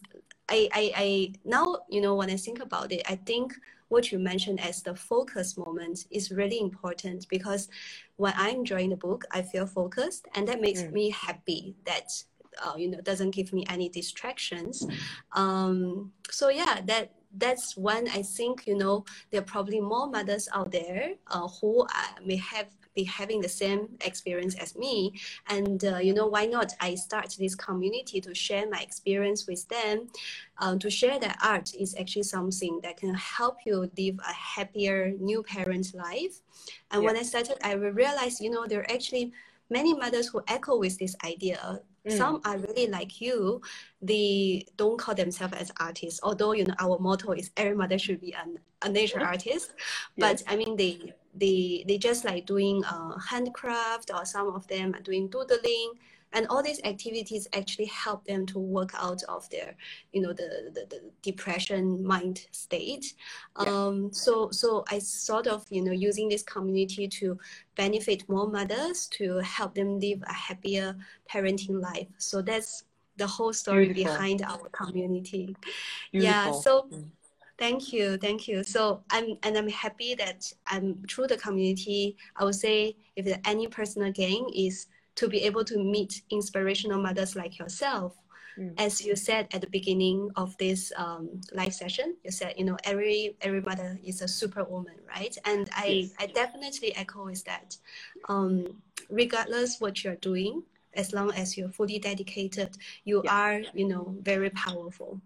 I, 0.50 0.68
I, 0.74 0.92
I 0.94 1.32
now 1.46 1.78
you 1.88 2.02
know 2.02 2.14
when 2.14 2.28
I 2.28 2.36
think 2.36 2.60
about 2.60 2.92
it, 2.92 3.02
I 3.08 3.16
think 3.16 3.54
what 3.88 4.12
you 4.12 4.18
mentioned 4.18 4.60
as 4.60 4.82
the 4.82 4.94
focus 4.94 5.56
moment 5.56 6.06
is 6.10 6.30
really 6.30 6.60
important 6.60 7.26
because 7.28 7.68
when 8.16 8.34
I'm 8.36 8.62
drawing 8.64 8.90
the 8.90 8.96
book, 8.96 9.24
I 9.30 9.42
feel 9.42 9.66
focused, 9.66 10.26
and 10.34 10.46
that 10.48 10.60
makes 10.60 10.82
mm. 10.82 10.92
me 10.92 11.10
happy 11.10 11.74
that 11.86 12.10
uh, 12.62 12.74
you 12.76 12.90
know 12.90 13.00
doesn't 13.00 13.30
give 13.30 13.52
me 13.52 13.64
any 13.68 13.88
distractions. 13.88 14.86
Um, 15.32 16.12
so 16.30 16.48
yeah 16.48 16.80
that 16.86 17.12
that's 17.36 17.76
when 17.76 18.08
I 18.08 18.22
think 18.22 18.66
you 18.66 18.76
know 18.76 19.04
there 19.30 19.40
are 19.40 19.44
probably 19.44 19.80
more 19.80 20.08
mothers 20.08 20.48
out 20.52 20.70
there 20.70 21.14
uh, 21.28 21.48
who 21.60 21.82
uh, 21.82 22.20
may 22.24 22.36
have 22.36 22.66
be 22.94 23.04
having 23.04 23.40
the 23.40 23.48
same 23.48 23.88
experience 24.02 24.54
as 24.54 24.76
me. 24.76 25.12
And 25.48 25.84
uh, 25.84 25.98
you 25.98 26.14
know 26.14 26.26
why 26.26 26.46
not? 26.46 26.72
I 26.80 26.94
start 26.94 27.34
this 27.38 27.54
community 27.54 28.20
to 28.20 28.34
share 28.34 28.68
my 28.70 28.80
experience 28.80 29.46
with 29.46 29.68
them 29.68 30.08
um, 30.58 30.78
to 30.78 30.90
share 30.90 31.18
that 31.18 31.38
art 31.42 31.74
is 31.74 31.96
actually 31.98 32.22
something 32.22 32.80
that 32.82 32.96
can 32.96 33.14
help 33.14 33.56
you 33.66 33.90
live 33.98 34.18
a 34.18 34.32
happier 34.32 35.12
new 35.18 35.42
parent 35.42 35.94
life. 35.94 36.40
And 36.90 37.02
yeah. 37.02 37.06
when 37.06 37.16
i 37.16 37.22
started 37.22 37.56
i 37.62 37.72
realized 37.72 38.40
you 38.40 38.50
know 38.50 38.66
there 38.66 38.80
are 38.80 38.90
actually 38.90 39.32
many 39.70 39.94
mothers 39.94 40.28
who 40.28 40.42
echo 40.48 40.78
with 40.78 40.98
this 40.98 41.16
idea 41.24 41.80
Mm. 42.06 42.18
Some 42.18 42.40
are 42.44 42.58
really 42.58 42.86
like 42.86 43.20
you. 43.20 43.62
They 44.02 44.66
don't 44.76 44.98
call 44.98 45.14
themselves 45.14 45.54
as 45.54 45.72
artists, 45.80 46.20
although 46.22 46.52
you 46.52 46.64
know 46.64 46.74
our 46.78 46.98
motto 46.98 47.32
is 47.32 47.50
every 47.56 47.74
mother 47.74 47.98
should 47.98 48.20
be 48.20 48.34
an, 48.34 48.58
a 48.82 48.88
nature 48.88 49.20
artist. 49.24 49.72
But 50.18 50.40
yes. 50.40 50.44
I 50.46 50.56
mean, 50.56 50.76
they 50.76 51.14
they 51.34 51.84
they 51.88 51.96
just 51.96 52.24
like 52.24 52.44
doing 52.44 52.84
uh, 52.84 53.18
handcraft, 53.18 54.10
or 54.14 54.24
some 54.26 54.48
of 54.48 54.68
them 54.68 54.94
are 54.94 55.00
doing 55.00 55.28
doodling 55.28 55.94
and 56.34 56.46
all 56.48 56.62
these 56.62 56.80
activities 56.84 57.48
actually 57.54 57.86
help 57.86 58.24
them 58.26 58.44
to 58.44 58.58
work 58.58 58.90
out 58.94 59.22
of 59.24 59.48
their 59.50 59.74
you 60.12 60.20
know 60.20 60.32
the 60.32 60.70
the, 60.74 60.86
the 60.90 61.00
depression 61.22 62.04
mind 62.04 62.46
state 62.50 63.14
yeah. 63.60 63.70
um, 63.70 64.12
so 64.12 64.50
so 64.50 64.84
i 64.90 64.98
sort 64.98 65.46
of 65.46 65.64
you 65.70 65.82
know 65.82 65.92
using 65.92 66.28
this 66.28 66.42
community 66.42 67.08
to 67.08 67.38
benefit 67.76 68.28
more 68.28 68.48
mothers 68.48 69.06
to 69.06 69.38
help 69.38 69.74
them 69.74 69.98
live 69.98 70.22
a 70.26 70.32
happier 70.32 70.94
parenting 71.32 71.80
life 71.80 72.08
so 72.18 72.42
that's 72.42 72.84
the 73.16 73.26
whole 73.26 73.52
story 73.52 73.86
Beautiful. 73.86 74.12
behind 74.12 74.42
our 74.42 74.68
community 74.70 75.56
Beautiful. 76.12 76.30
yeah 76.30 76.52
so 76.52 76.88
mm. 76.92 77.04
Thank 77.56 77.92
you, 77.92 78.16
thank 78.16 78.48
you. 78.48 78.64
So 78.64 79.04
I'm 79.10 79.38
and 79.44 79.56
I'm 79.56 79.68
happy 79.68 80.16
that 80.16 80.52
I'm 80.66 81.00
through 81.08 81.28
the 81.28 81.36
community. 81.36 82.16
I 82.34 82.42
would 82.42 82.56
say 82.56 82.96
if 83.14 83.28
any 83.44 83.68
personal 83.68 84.10
gain 84.10 84.46
is 84.52 84.86
to 85.16 85.28
be 85.28 85.42
able 85.42 85.64
to 85.64 85.78
meet 85.78 86.22
inspirational 86.30 87.00
mothers 87.00 87.36
like 87.36 87.58
yourself. 87.58 88.16
Mm. 88.58 88.74
As 88.78 89.04
you 89.04 89.16
said 89.16 89.48
at 89.52 89.60
the 89.60 89.66
beginning 89.66 90.30
of 90.36 90.56
this 90.58 90.92
um, 90.96 91.40
live 91.52 91.74
session, 91.74 92.16
you 92.24 92.30
said 92.30 92.54
you 92.56 92.64
know 92.64 92.76
every 92.84 93.36
every 93.40 93.60
mother 93.60 93.98
is 94.04 94.22
a 94.22 94.28
superwoman, 94.28 94.94
right? 95.08 95.36
And 95.44 95.68
I 95.76 95.86
yes. 95.86 96.12
I 96.20 96.26
definitely 96.26 96.94
echo 96.94 97.24
with 97.24 97.44
that. 97.44 97.76
Um, 98.28 98.80
regardless 99.10 99.80
what 99.80 100.04
you're 100.04 100.16
doing, 100.16 100.62
as 100.94 101.12
long 101.12 101.32
as 101.32 101.56
you're 101.56 101.68
fully 101.68 101.98
dedicated, 101.98 102.76
you 103.04 103.22
yeah. 103.24 103.34
are 103.34 103.62
you 103.74 103.88
know 103.88 104.14
very 104.22 104.50
powerful. 104.50 105.20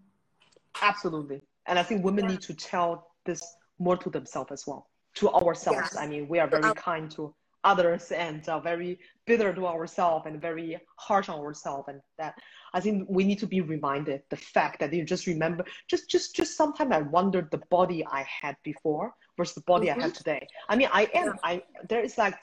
Absolutely, 0.81 1.41
and 1.67 1.77
I 1.77 1.83
think 1.83 2.03
women 2.03 2.25
yeah. 2.25 2.31
need 2.31 2.41
to 2.41 2.55
tell 2.55 3.11
this 3.25 3.43
more 3.77 3.97
to 3.97 4.09
themselves 4.09 4.51
as 4.51 4.65
well, 4.65 4.87
to 5.15 5.29
ourselves. 5.29 5.95
I 5.95 6.07
mean, 6.07 6.27
we 6.27 6.39
are 6.39 6.47
very 6.47 6.73
kind 6.73 7.11
to 7.11 7.33
others 7.63 8.11
and 8.11 8.47
uh, 8.47 8.59
very 8.59 8.97
bitter 9.25 9.53
to 9.53 9.67
ourselves 9.67 10.25
and 10.25 10.41
very 10.41 10.77
harsh 10.97 11.27
on 11.29 11.39
ourselves 11.39 11.87
and 11.89 11.99
that 12.17 12.33
i 12.73 12.79
think 12.79 13.05
we 13.09 13.25
need 13.25 13.37
to 13.37 13.45
be 13.45 13.59
reminded 13.59 14.21
the 14.29 14.37
fact 14.37 14.79
that 14.79 14.93
you 14.93 15.03
just 15.03 15.27
remember 15.27 15.65
just 15.89 16.09
just 16.09 16.35
just 16.35 16.55
sometimes 16.55 16.91
i 16.93 17.01
wondered 17.01 17.49
the 17.51 17.61
body 17.69 18.05
i 18.11 18.25
had 18.41 18.55
before 18.63 19.13
versus 19.39 19.55
the 19.55 19.61
body 19.61 19.87
Mm-hmm. 19.87 19.99
I 19.99 20.03
have 20.03 20.13
today. 20.13 20.47
I 20.67 20.75
mean, 20.75 20.89
I 20.91 21.03
am, 21.13 21.39
I, 21.43 21.63
there 21.87 22.03
is 22.03 22.17
like, 22.17 22.35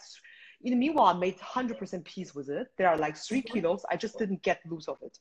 in 0.64 0.70
the 0.72 0.78
meanwhile, 0.84 1.14
I 1.14 1.18
made 1.18 1.38
100% 1.38 2.04
peace 2.04 2.34
with 2.34 2.48
it. 2.48 2.66
There 2.78 2.88
are 2.88 2.96
like 2.96 3.16
three 3.16 3.42
kilos. 3.42 3.84
I 3.90 3.96
just 3.96 4.18
didn't 4.18 4.42
get 4.42 4.58
loose 4.70 4.88
of 4.88 4.96
it. 5.02 5.16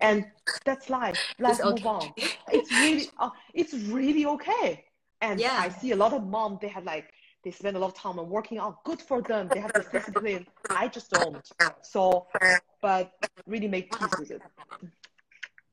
And 0.00 0.24
that's 0.64 0.88
life. 0.88 1.18
It's 1.38 1.62
move 1.64 1.86
on. 1.86 2.12
It's 2.52 2.70
really, 2.70 3.08
uh, 3.18 3.30
it's 3.52 3.74
really 3.74 4.24
okay. 4.26 4.84
And 5.20 5.40
Yeah. 5.40 5.56
I 5.58 5.68
see 5.68 5.90
a 5.90 5.96
lot 5.96 6.12
of 6.12 6.22
mom, 6.26 6.58
they 6.62 6.68
have 6.68 6.84
like, 6.84 7.06
they 7.42 7.50
spend 7.50 7.76
a 7.76 7.80
lot 7.80 7.88
of 7.88 7.94
time 7.94 8.18
on 8.18 8.28
working 8.28 8.58
out. 8.58 8.84
Good 8.84 9.00
for 9.00 9.22
them. 9.22 9.48
They 9.48 9.60
have 9.60 9.72
this 9.72 9.86
discipline. 9.86 10.46
I 10.68 10.88
just 10.88 11.10
don't. 11.10 11.50
So, 11.82 12.26
but 12.82 13.12
really 13.46 13.68
make 13.68 13.96
peace 13.96 14.18
with 14.18 14.30
it. 14.30 14.42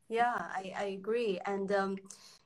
Yeah, 0.10 0.34
I, 0.34 0.74
I 0.78 0.84
agree. 1.00 1.40
And 1.46 1.72
um, 1.72 1.98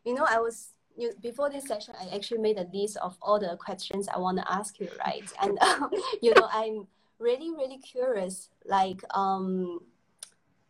you 0.04 0.14
know, 0.14 0.26
I 0.28 0.40
was 0.40 0.74
you 0.98 1.14
before 1.22 1.50
this 1.50 1.68
session, 1.68 1.94
I 2.00 2.16
actually 2.16 2.40
made 2.40 2.58
a 2.58 2.68
list 2.74 2.98
of 2.98 3.18
all 3.22 3.40
the 3.40 3.56
questions 3.58 4.08
I 4.08 4.18
want 4.18 4.38
to 4.40 4.52
ask 4.52 4.80
you, 4.80 4.90
right? 5.06 5.32
And 5.42 5.58
you 6.22 6.34
know, 6.36 6.50
I'm 6.52 6.88
really, 7.20 7.52
really 7.52 7.78
curious. 7.78 8.50
Like, 8.66 9.02
um, 9.16 9.80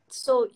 so 0.10 0.50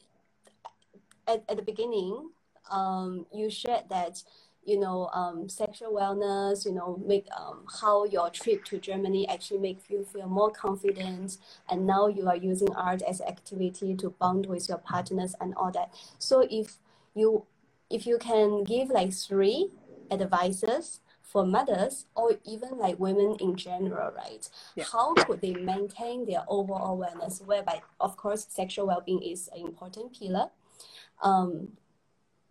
at, 1.27 1.43
at 1.49 1.57
the 1.57 1.63
beginning, 1.63 2.29
um, 2.69 3.25
you 3.33 3.49
shared 3.49 3.85
that 3.89 4.21
you 4.65 4.79
know 4.79 5.09
um, 5.13 5.47
sexual 5.47 5.93
wellness 5.93 6.65
you 6.65 6.71
know 6.71 7.01
make 7.05 7.27
um, 7.37 7.65
how 7.81 8.03
your 8.05 8.29
trip 8.31 8.65
to 8.65 8.79
germany 8.79 9.27
actually 9.29 9.59
make 9.59 9.79
you 9.89 10.03
feel 10.03 10.27
more 10.27 10.51
confident 10.51 11.37
and 11.69 11.85
now 11.85 12.07
you 12.07 12.27
are 12.27 12.35
using 12.35 12.73
art 12.75 13.01
as 13.03 13.21
activity 13.21 13.95
to 13.95 14.09
bond 14.09 14.45
with 14.45 14.69
your 14.69 14.77
partners 14.77 15.35
and 15.41 15.53
all 15.55 15.71
that. 15.71 15.93
So 16.19 16.47
if 16.49 16.77
you 17.13 17.45
if 17.89 18.05
you 18.05 18.17
can 18.17 18.63
give 18.63 18.89
like 18.89 19.13
three 19.13 19.69
advices 20.11 21.01
for 21.21 21.45
mothers 21.45 22.05
or 22.15 22.33
even 22.45 22.77
like 22.77 22.99
women 22.99 23.35
in 23.39 23.55
general 23.55 24.11
right? 24.15 24.47
Yeah. 24.75 24.85
how 24.91 25.13
could 25.13 25.41
they 25.41 25.53
maintain 25.53 26.25
their 26.25 26.43
overall 26.47 26.97
wellness 26.97 27.43
whereby 27.45 27.81
of 27.99 28.15
course 28.17 28.45
sexual 28.49 28.87
well-being 28.87 29.21
is 29.21 29.49
an 29.55 29.65
important 29.65 30.17
pillar. 30.17 30.49
Um, 31.21 31.69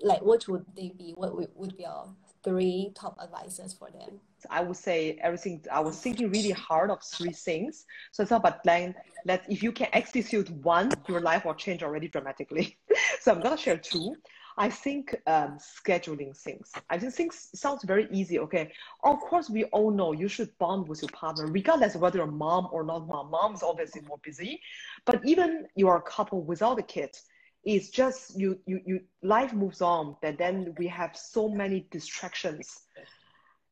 like 0.00 0.22
what 0.22 0.46
would 0.48 0.64
they 0.76 0.92
be 0.96 1.12
what 1.16 1.34
would, 1.56 1.76
be 1.76 1.84
your 1.84 2.08
three 2.42 2.92
top 2.94 3.18
advices 3.22 3.72
for 3.72 3.90
them 3.90 4.20
I 4.50 4.60
would 4.60 4.76
say 4.76 5.18
everything. 5.22 5.64
I 5.70 5.80
was 5.80 5.98
thinking 5.98 6.30
really 6.30 6.50
hard 6.50 6.90
of 6.90 7.02
three 7.02 7.32
things. 7.32 7.86
So 8.12 8.22
it's 8.22 8.32
about 8.32 8.62
plan. 8.62 8.94
That 9.24 9.44
if 9.48 9.62
you 9.62 9.72
can 9.72 9.88
execute 9.92 10.50
one, 10.50 10.90
your 11.08 11.20
life 11.20 11.44
will 11.44 11.54
change 11.54 11.82
already 11.82 12.08
dramatically. 12.08 12.76
so 13.20 13.32
I'm 13.32 13.40
gonna 13.40 13.56
share 13.56 13.78
two. 13.78 14.16
I 14.56 14.70
think 14.70 15.16
um, 15.26 15.58
scheduling 15.58 16.36
things. 16.36 16.72
I 16.88 16.98
think 16.98 17.12
things 17.12 17.50
sounds 17.54 17.82
very 17.84 18.06
easy. 18.12 18.38
Okay, 18.38 18.70
of 19.02 19.18
course 19.20 19.50
we 19.50 19.64
all 19.64 19.90
know 19.90 20.12
you 20.12 20.28
should 20.28 20.56
bond 20.58 20.86
with 20.86 21.02
your 21.02 21.08
partner, 21.08 21.46
regardless 21.46 21.94
of 21.94 22.02
whether 22.02 22.18
you're 22.18 22.26
mom 22.26 22.68
or 22.70 22.84
not 22.84 23.08
mom. 23.08 23.30
Mom's 23.30 23.62
obviously 23.62 24.02
more 24.02 24.18
busy, 24.22 24.60
but 25.06 25.20
even 25.24 25.66
you're 25.74 25.96
a 25.96 26.02
couple 26.02 26.42
without 26.42 26.78
a 26.78 26.82
kid, 26.82 27.16
it's 27.64 27.90
just 27.90 28.38
you 28.38 28.58
you 28.66 28.80
you 28.86 29.00
life 29.22 29.52
moves 29.52 29.80
on. 29.82 30.16
That 30.22 30.38
then 30.38 30.74
we 30.78 30.86
have 30.88 31.16
so 31.16 31.48
many 31.48 31.86
distractions 31.90 32.82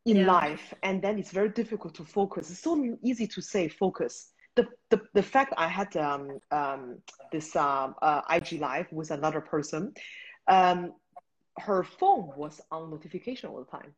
in 0.05 0.17
Yeah. 0.17 0.27
life 0.27 0.75
and 0.83 1.01
then 1.03 1.19
it's 1.19 1.31
very 1.31 1.49
difficult 1.51 1.95
to 1.95 2.05
focus 2.05 2.51
it's 2.51 2.61
so 2.61 2.77
easy 3.03 3.27
to 3.27 3.41
say 3.41 3.69
focus 3.69 4.33
the 4.57 4.67
the, 4.91 5.01
the 5.15 5.23
fact 5.23 5.55
i 5.57 5.69
had 5.69 5.97
um, 5.97 6.41
um, 6.51 6.99
this 7.31 7.55
um, 7.57 7.95
uh, 8.03 8.21
ig 8.31 8.53
live 8.61 8.87
with 8.93 9.11
another 9.11 9.41
person 9.41 9.93
um, 10.49 10.93
her 11.59 11.85
phone 11.85 12.31
was 12.37 12.61
on 12.71 12.91
notification 12.91 13.49
all 13.51 13.59
the 13.65 13.71
time 13.71 13.95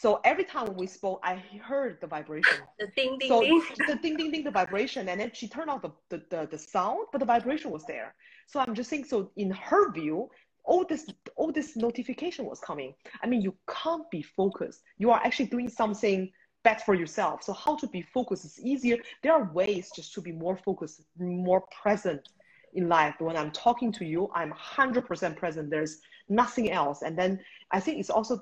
so 0.00 0.20
every 0.24 0.44
time 0.44 0.74
we 0.76 0.86
spoke 0.86 1.20
i 1.22 1.34
heard 1.62 2.00
the 2.00 2.06
vibration. 2.06 2.58
The 2.78 2.88
ding 2.94 3.18
ding 3.18 3.28
so 3.28 3.40
ding. 3.40 3.62
the 3.86 3.96
ding 3.96 4.16
ding 4.16 4.30
ding 4.30 4.44
the 4.44 4.50
vibration 4.50 5.08
and 5.08 5.20
then 5.20 5.30
she 5.34 5.48
turned 5.48 5.70
off 5.70 5.82
the, 5.82 5.90
the, 6.08 6.22
the, 6.30 6.48
the 6.52 6.58
sound 6.58 7.06
but 7.12 7.18
the 7.18 7.26
vibration 7.26 7.70
was 7.70 7.84
there. 7.86 8.14
So 8.46 8.60
i'm 8.60 8.74
just 8.74 8.90
saying 8.90 9.04
so 9.04 9.30
in 9.36 9.50
her 9.50 9.92
view 9.92 10.30
all 10.64 10.84
this 10.84 11.06
all 11.36 11.50
this 11.50 11.76
notification 11.76 12.44
was 12.44 12.60
coming. 12.60 12.94
I 13.22 13.26
mean 13.26 13.42
you 13.42 13.54
can't 13.68 14.08
be 14.10 14.22
focused. 14.22 14.82
You 14.98 15.10
are 15.10 15.20
actually 15.24 15.46
doing 15.46 15.68
something 15.68 16.30
bad 16.62 16.82
for 16.82 16.94
yourself. 16.94 17.42
So 17.42 17.52
how 17.52 17.76
to 17.76 17.86
be 17.86 18.02
focused 18.02 18.44
is 18.44 18.60
easier. 18.60 18.98
There 19.22 19.32
are 19.32 19.50
ways 19.52 19.90
just 19.96 20.12
to 20.14 20.20
be 20.20 20.32
more 20.32 20.56
focused 20.56 21.02
more 21.18 21.64
present 21.82 22.28
in 22.74 22.88
life 22.88 23.14
when 23.18 23.36
i'm 23.36 23.50
talking 23.50 23.90
to 23.92 24.04
you 24.04 24.30
i'm 24.34 24.52
100% 24.52 25.36
present. 25.36 25.70
There's 25.70 26.00
nothing 26.28 26.70
else. 26.70 27.02
And 27.02 27.16
then 27.18 27.40
i 27.72 27.80
think 27.80 27.98
it's 27.98 28.10
also 28.10 28.40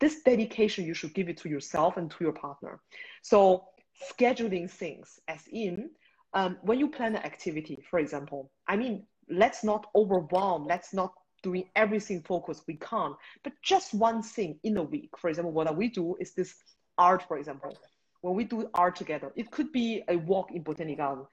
this 0.00 0.22
dedication 0.22 0.84
you 0.84 0.94
should 0.94 1.14
give 1.14 1.28
it 1.28 1.36
to 1.38 1.48
yourself 1.48 1.96
and 1.96 2.10
to 2.10 2.24
your 2.24 2.32
partner. 2.32 2.80
So 3.22 3.64
scheduling 4.12 4.70
things 4.70 5.18
as 5.28 5.40
in 5.50 5.90
um, 6.34 6.58
when 6.62 6.78
you 6.78 6.88
plan 6.88 7.16
an 7.16 7.24
activity 7.24 7.82
for 7.90 7.98
example 7.98 8.52
i 8.68 8.76
mean 8.76 9.04
let's 9.28 9.64
not 9.64 9.86
overwhelm 9.96 10.66
let's 10.68 10.94
not 10.94 11.12
doing 11.42 11.64
everything 11.76 12.22
focused. 12.22 12.64
We 12.66 12.74
can't. 12.74 13.14
But 13.44 13.52
just 13.62 13.94
one 13.94 14.22
thing 14.22 14.58
in 14.64 14.76
a 14.76 14.82
week. 14.82 15.10
For 15.18 15.28
example 15.30 15.52
what 15.52 15.74
we 15.76 15.88
do 15.88 16.16
is 16.20 16.32
this 16.32 16.54
art 16.96 17.22
for 17.26 17.38
example. 17.38 17.76
When 18.20 18.34
we 18.34 18.44
do 18.44 18.68
art 18.74 18.96
together 18.96 19.32
it 19.36 19.50
could 19.50 19.70
be 19.72 20.02
a 20.08 20.16
walk 20.16 20.50
in 20.52 20.62
botanic 20.62 20.98
garden 20.98 21.24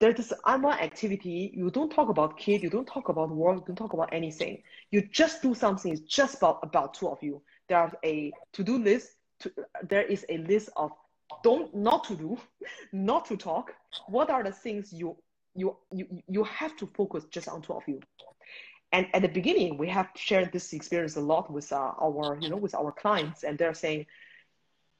there's 0.00 0.16
this 0.16 0.32
one 0.44 0.64
activity. 0.66 1.52
You 1.54 1.70
don't 1.70 1.90
talk 1.90 2.08
about 2.08 2.36
kid 2.36 2.62
you 2.62 2.70
don't 2.70 2.86
talk 2.86 3.08
about 3.08 3.30
work 3.30 3.56
you 3.56 3.64
don't 3.66 3.76
talk 3.76 3.92
about 3.92 4.12
anything. 4.12 4.62
You 4.90 5.02
just 5.02 5.42
do 5.42 5.54
something 5.54 5.92
it's 5.92 6.00
just 6.02 6.38
about 6.38 6.58
about 6.62 6.94
two 6.94 7.08
of 7.08 7.22
you. 7.22 7.40
There's 7.68 7.92
a 8.04 8.32
to-do 8.52 8.78
list 8.78 9.10
to, 9.40 9.52
there 9.88 10.02
is 10.02 10.26
a 10.28 10.38
list 10.38 10.70
of 10.76 10.90
don't 11.42 11.74
not 11.74 12.04
to 12.04 12.16
do 12.16 12.38
not 12.92 13.26
to 13.26 13.36
talk. 13.36 13.74
What 14.08 14.30
are 14.30 14.42
the 14.42 14.52
things 14.52 14.92
you 14.92 15.16
you 15.54 15.76
you 15.92 16.22
you 16.28 16.44
have 16.44 16.76
to 16.76 16.86
focus 16.86 17.24
just 17.30 17.48
on 17.48 17.62
two 17.62 17.74
of 17.74 17.82
you. 17.86 18.00
And 18.90 19.06
at 19.14 19.22
the 19.22 19.28
beginning 19.28 19.78
we 19.78 19.88
have 19.88 20.08
shared 20.16 20.52
this 20.52 20.72
experience 20.72 21.16
a 21.16 21.20
lot 21.20 21.50
with 21.50 21.72
uh, 21.72 21.92
our 22.00 22.38
you 22.40 22.48
know 22.50 22.56
with 22.56 22.74
our 22.74 22.92
clients 22.92 23.44
and 23.44 23.56
they're 23.58 23.74
saying 23.74 24.06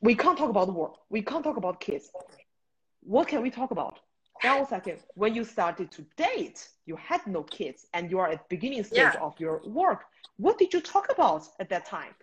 we 0.01 0.15
can't 0.15 0.39
talk 0.39 0.51
about 0.51 0.73
work 0.73 0.95
we 1.11 1.23
can't 1.23 1.45
talk 1.45 1.57
about 1.57 1.81
kids. 1.81 2.11
What 3.03 3.27
can 3.29 3.43
we 3.43 3.51
talk 3.51 3.73
about 3.73 3.99
that 4.43 4.59
was 4.59 4.71
like 4.71 4.87
when 5.15 5.35
you 5.35 5.45
started 5.45 5.91
to 5.93 6.03
date 6.17 6.69
you 6.87 6.97
had 6.97 7.25
no 7.27 7.43
kids 7.45 7.87
and 7.95 8.11
you 8.11 8.19
are 8.19 8.29
at 8.29 8.49
beginning 8.49 8.83
stage 8.85 8.99
Yeah. 8.99 9.21
of 9.21 9.39
your 9.39 9.61
work. 9.65 10.05
What 10.37 10.59
did 10.59 10.73
you 10.75 10.81
talk 10.81 11.07
about 11.11 11.43
at 11.61 11.69
that 11.71 11.87
time? 11.87 12.15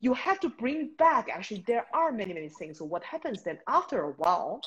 You 0.00 0.14
have 0.14 0.40
to 0.40 0.48
bring 0.48 0.90
back 0.98 1.28
actually 1.30 1.64
there 1.66 1.86
are 1.92 2.12
many 2.12 2.32
many 2.34 2.48
things. 2.48 2.78
So 2.78 2.84
what 2.84 3.02
happens 3.04 3.42
then 3.42 3.58
after 3.66 4.02
a 4.04 4.12
while 4.12 4.60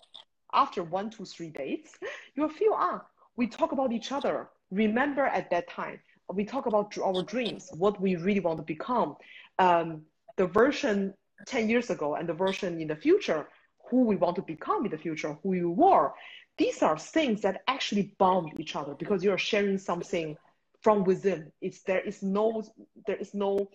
after 0.54 0.84
one 0.84 1.10
two 1.10 1.26
three 1.26 1.50
dates 1.50 1.98
you'll 2.36 2.50
feel 2.50 2.74
ah 2.76 3.02
we 3.38 3.48
talk 3.48 3.72
about 3.72 3.92
each 3.92 4.12
other. 4.12 4.50
Remember 4.72 5.26
at 5.26 5.50
that 5.52 5.68
time 5.70 6.00
we 6.34 6.46
talk 6.46 6.66
about 6.68 6.96
our 7.00 7.24
dreams 7.24 7.70
what 7.78 8.00
we 8.00 8.16
really 8.16 8.40
want 8.40 8.58
to 8.58 8.64
become. 8.64 9.16
Um, 9.58 10.04
the 10.38 10.46
version 10.46 11.14
10 11.48 11.70
years 11.70 11.90
ago 11.90 12.16
and 12.16 12.28
the 12.30 12.34
version 12.34 12.80
in 12.82 12.88
the 12.88 12.96
future 12.96 13.48
who 13.90 14.04
we 14.04 14.16
want 14.16 14.36
to 14.36 14.42
become 14.42 14.86
in 14.86 14.92
the 14.92 14.98
future 14.98 15.38
who 15.42 15.54
you 15.54 15.72
were 15.72 16.12
these 16.60 16.84
are 16.84 16.98
things 16.98 17.42
that 17.42 17.64
actually 17.68 18.14
bond 18.20 18.52
each 18.60 18.76
other 18.76 18.94
because 18.94 19.24
you're 19.24 19.38
sharing 19.40 19.78
something 19.80 20.38
from 20.82 21.04
within. 21.06 21.52
It's 21.62 21.82
there 21.84 22.02
is 22.02 22.22
no 22.22 22.64
there 23.08 23.16
is 23.18 23.34
no 23.34 23.70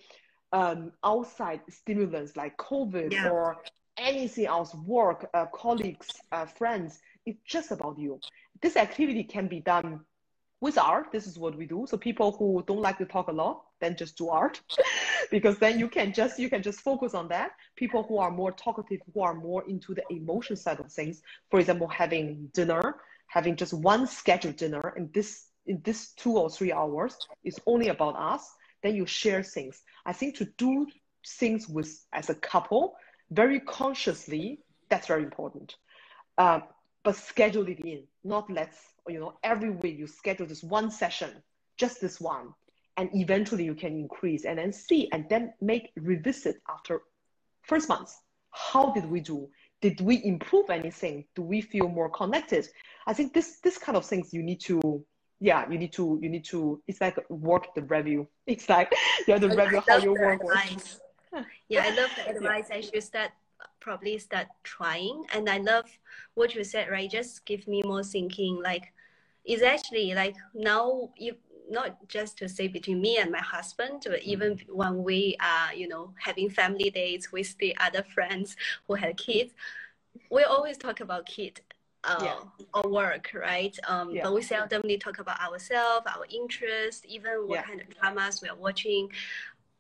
um, 0.53 0.93
outside 1.03 1.63
stimulants 1.69 2.37
like 2.37 2.57
covid 2.59 3.13
Yeah. 3.13 3.31
or 3.31 3.57
anything 3.97 4.47
else 4.47 4.75
work 4.75 5.29
uh, 5.35 5.47
colleagues 5.47 6.09
uh, 6.33 6.47
friends. 6.47 7.01
It's 7.27 7.41
just 7.45 7.71
about 7.73 7.99
you. 7.99 8.21
This 8.63 8.77
activity 8.77 9.25
can 9.25 9.49
be 9.49 9.61
done 9.61 10.01
with 10.61 10.79
art. 10.79 11.07
This 11.13 11.27
is 11.27 11.39
what 11.39 11.57
we 11.57 11.67
do. 11.67 11.87
So 11.89 11.97
people 11.97 12.33
who 12.39 12.63
don't 12.67 12.83
like 12.83 12.99
to 12.99 13.07
talk 13.07 13.29
a 13.29 13.33
lot 13.33 13.65
then 13.81 13.97
just 13.97 14.17
do 14.17 14.29
art 14.31 14.61
because 15.35 15.59
then 15.59 15.81
you 15.81 15.89
can 15.89 16.13
just 16.13 16.39
you 16.39 16.49
can 16.49 16.63
just 16.63 16.79
focus 16.79 17.13
on 17.13 17.27
that. 17.27 17.57
People 17.75 18.05
who 18.05 18.19
are 18.19 18.31
more 18.31 18.53
talkative 18.53 19.01
who 19.13 19.21
are 19.21 19.35
more 19.35 19.69
into 19.69 19.93
the 19.93 20.05
emotion 20.09 20.55
side 20.55 20.79
of 20.79 20.93
things 20.93 21.23
for 21.51 21.59
example 21.59 21.89
having 21.89 22.49
dinner 22.55 22.95
having 23.27 23.57
just 23.57 23.75
one 23.75 24.07
scheduled 24.07 24.55
dinner 24.55 24.95
in 24.97 25.11
this 25.13 25.49
in 25.67 25.81
this 25.83 26.13
two 26.13 26.39
or 26.39 26.49
three 26.49 26.73
hours 26.73 27.17
is 27.43 27.59
only 27.67 27.89
about 27.89 28.15
us 28.15 28.55
then 28.85 28.95
you 28.95 29.07
share 29.07 29.43
things. 29.43 29.83
I 30.07 30.13
think 30.13 30.37
to 30.37 30.45
do 30.57 30.87
things 31.41 31.69
with 31.69 31.91
as 32.13 32.31
a 32.31 32.37
couple 32.37 32.95
very 33.33 33.59
consciously 33.59 34.61
that's 34.89 35.09
very 35.09 35.25
important. 35.25 35.75
Uh, 36.39 36.61
but 37.03 37.17
schedule 37.17 37.67
it 37.67 37.81
in 37.81 38.05
not 38.23 38.49
let's 38.49 38.79
you 39.09 39.19
know 39.19 39.33
every 39.43 39.71
week 39.71 39.99
you 39.99 40.07
schedule 40.07 40.47
this 40.47 40.63
one 40.63 40.93
session 40.93 41.31
just 41.77 42.01
this 42.01 42.21
one 42.21 42.55
and 42.97 43.09
eventually 43.15 43.65
you 43.65 43.75
can 43.75 43.93
increase 43.93 44.45
and 44.45 44.59
then 44.59 44.73
see 44.73 45.09
and 45.13 45.27
then 45.29 45.53
make 45.61 45.91
revisit 45.97 46.57
after 46.69 47.03
first 47.63 47.89
month 47.89 48.13
how 48.51 48.93
did 48.93 49.05
we 49.07 49.21
do 49.21 49.49
did 49.81 50.01
we 50.01 50.25
improve 50.25 50.71
anything 50.71 51.25
do 51.35 51.43
we 51.43 51.61
feel 51.61 51.89
more 51.89 52.09
connected 52.11 52.69
i 53.07 53.13
think 53.13 53.33
this 53.35 53.59
this 53.61 53.79
kind 53.79 53.97
of 53.97 54.05
things 54.05 54.33
you 54.33 54.43
need 54.43 54.61
to 54.61 55.05
yeah 55.41 55.69
you 55.71 55.79
need 55.79 55.93
to 55.93 56.19
you 56.23 56.29
need 56.29 56.45
to 56.45 56.81
it's 56.87 57.01
like 57.01 57.19
work 57.29 57.75
the 57.75 57.83
review 57.83 58.27
it's 58.47 58.69
like 58.69 58.93
you 59.27 59.35
have 59.35 59.43
to 59.43 59.51
I 59.51 59.55
review 59.55 59.83
how 59.89 59.97
your 59.99 60.15
work 60.15 60.41
advice. 60.43 61.01
Yeah, 61.69 61.83
I 61.85 61.91
love 61.97 62.11
the 62.17 62.31
advice. 62.31 62.69
I 62.71 62.81
should 62.81 63.03
start 63.03 63.33
probably 63.81 64.19
start 64.19 64.47
trying. 64.63 65.25
And 65.35 65.49
I 65.49 65.59
love 65.59 65.87
what 66.35 66.55
you 66.55 66.65
said, 66.65 66.91
right? 66.91 67.11
Just 67.11 67.45
give 67.45 67.67
me 67.69 67.83
more 67.85 68.03
thinking. 68.03 68.61
Like, 68.63 68.93
it's 69.45 69.63
actually 69.63 70.15
like 70.15 70.37
now 70.55 71.11
you 71.19 71.37
not 71.69 72.09
just 72.09 72.39
to 72.39 72.49
say 72.49 72.69
between 72.69 73.01
me 73.01 73.19
and 73.19 73.31
my 73.31 73.39
husband, 73.39 74.05
but 74.07 74.23
even 74.23 74.61
when 74.69 75.03
we 75.03 75.37
are, 75.41 75.75
you 75.75 75.89
know, 75.89 76.13
having 76.19 76.51
family 76.51 76.91
dates 76.91 77.33
with 77.33 77.57
the 77.59 77.77
other 77.81 78.05
friends 78.15 78.57
who 78.87 78.95
have 78.95 79.17
kids, 79.17 79.53
we 80.31 80.43
always 80.45 80.77
talk 80.77 81.01
about 81.01 81.27
kid 81.27 81.61
uh, 82.05 82.21
yeah. 82.23 82.65
or 82.75 82.91
work, 82.91 83.31
right? 83.35 83.77
Um, 83.89 84.11
yeah. 84.11 84.23
But 84.25 84.35
we 84.35 84.43
seldomly 84.43 85.01
talk 85.01 85.19
about 85.19 85.41
ourselves, 85.41 86.07
our 86.07 86.27
interests, 86.31 87.05
even 87.09 87.47
what 87.47 87.57
yeah. 87.57 87.63
kind 87.63 87.81
of 87.81 87.89
dramas 87.99 88.41
we 88.43 88.49
are 88.49 88.57
watching. 88.57 89.09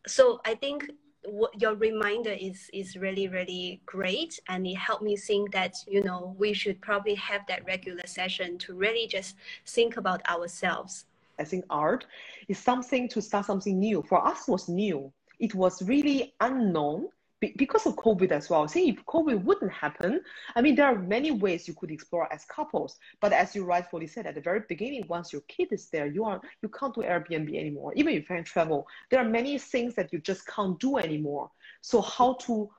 So 0.07 0.41
I 0.45 0.55
think 0.55 0.91
what 1.27 1.59
your 1.61 1.75
reminder 1.75 2.37
is 2.39 2.69
is 2.73 2.97
really 2.97 3.29
really 3.29 3.81
great, 3.87 4.39
and 4.49 4.67
it 4.67 4.77
helped 4.77 5.03
me 5.03 5.17
think 5.17 5.53
that 5.53 5.75
you 5.87 6.03
know 6.03 6.35
we 6.39 6.53
should 6.53 6.81
probably 6.81 7.15
have 7.15 7.43
that 7.49 7.65
regular 7.67 8.07
session 8.07 8.59
to 8.59 8.75
really 8.75 9.07
just 9.07 9.37
think 9.67 9.97
about 9.97 10.27
ourselves. 10.29 11.07
I 11.39 11.45
think 11.45 11.65
art 11.71 12.07
is 12.49 12.59
something 12.59 13.09
to 13.11 13.23
start 13.23 13.47
something 13.47 13.79
new. 13.79 14.03
For 14.09 14.25
us, 14.25 14.49
was 14.49 14.69
new. 14.69 15.13
It 15.39 15.55
was 15.55 15.83
really 15.83 16.35
unknown 16.41 17.09
because 17.57 17.87
of 17.87 17.97
COVID 17.97 18.31
as 18.33 18.49
well. 18.49 18.67
See, 18.69 18.89
if 18.89 19.05
COVID 19.07 19.45
wouldn't 19.45 19.73
happen, 19.73 20.21
I 20.57 20.63
mean, 20.63 20.75
there 20.75 20.87
are 20.87 20.99
many 20.99 21.31
ways 21.31 21.69
you 21.69 21.75
could 21.75 21.91
explore 21.91 22.33
as 22.33 22.45
couples. 22.47 22.99
But 23.21 23.33
as 23.33 23.55
you 23.55 23.65
rightfully 23.65 24.07
said 24.07 24.27
at 24.27 24.35
the 24.35 24.41
very 24.41 24.63
beginning, 24.69 25.05
once 25.09 25.33
your 25.33 25.43
kid 25.43 25.69
is 25.73 25.89
there, 25.91 26.07
you 26.07 26.25
are 26.25 26.41
you 26.63 26.69
can't 26.69 26.95
do 26.95 27.03
Airbnb 27.03 27.49
anymore. 27.55 27.93
Even 27.97 28.15
if 28.15 28.21
you 28.21 28.27
can 28.27 28.45
travel, 28.45 28.87
there 29.11 29.21
are 29.21 29.29
many 29.29 29.59
things 29.59 29.95
that 29.95 30.13
you 30.13 30.19
just 30.21 30.47
can't 30.47 30.79
do 30.79 30.97
anymore. 30.97 31.51
So 31.81 32.01
how 32.01 32.35
to 32.47 32.71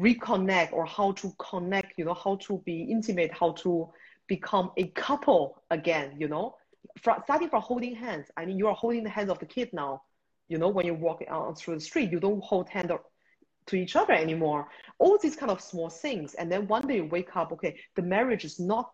reconnect 0.00 0.72
or 0.72 0.86
how 0.86 1.12
to 1.12 1.32
connect, 1.38 1.98
you 1.98 2.04
know, 2.04 2.14
how 2.14 2.36
to 2.36 2.58
be 2.64 2.82
intimate, 2.82 3.32
how 3.32 3.52
to 3.52 3.88
become 4.26 4.70
a 4.76 4.88
couple 4.88 5.62
again, 5.70 6.14
you 6.18 6.28
know, 6.28 6.56
from, 7.00 7.20
starting 7.24 7.48
from 7.48 7.62
holding 7.62 7.94
hands. 7.94 8.28
I 8.36 8.44
mean, 8.44 8.58
you 8.58 8.68
are 8.68 8.74
holding 8.74 9.04
the 9.04 9.10
hands 9.10 9.30
of 9.30 9.38
the 9.38 9.46
kid 9.46 9.70
now. 9.72 10.02
You 10.48 10.58
know, 10.58 10.68
when 10.68 10.86
you 10.86 10.94
walk 10.94 11.22
out 11.28 11.58
through 11.58 11.74
the 11.74 11.80
street, 11.80 12.10
you 12.10 12.20
don't 12.20 12.42
hold 12.42 12.68
hand 12.68 12.92
to 13.66 13.76
each 13.76 13.96
other 13.96 14.12
anymore. 14.12 14.68
All 14.98 15.18
these 15.18 15.36
kind 15.36 15.50
of 15.50 15.60
small 15.60 15.88
things. 15.88 16.34
And 16.34 16.52
then 16.52 16.68
one 16.68 16.86
day 16.86 16.96
you 16.96 17.06
wake 17.06 17.34
up, 17.36 17.52
okay, 17.52 17.78
the 17.96 18.02
marriage 18.02 18.44
is 18.44 18.60
not 18.60 18.90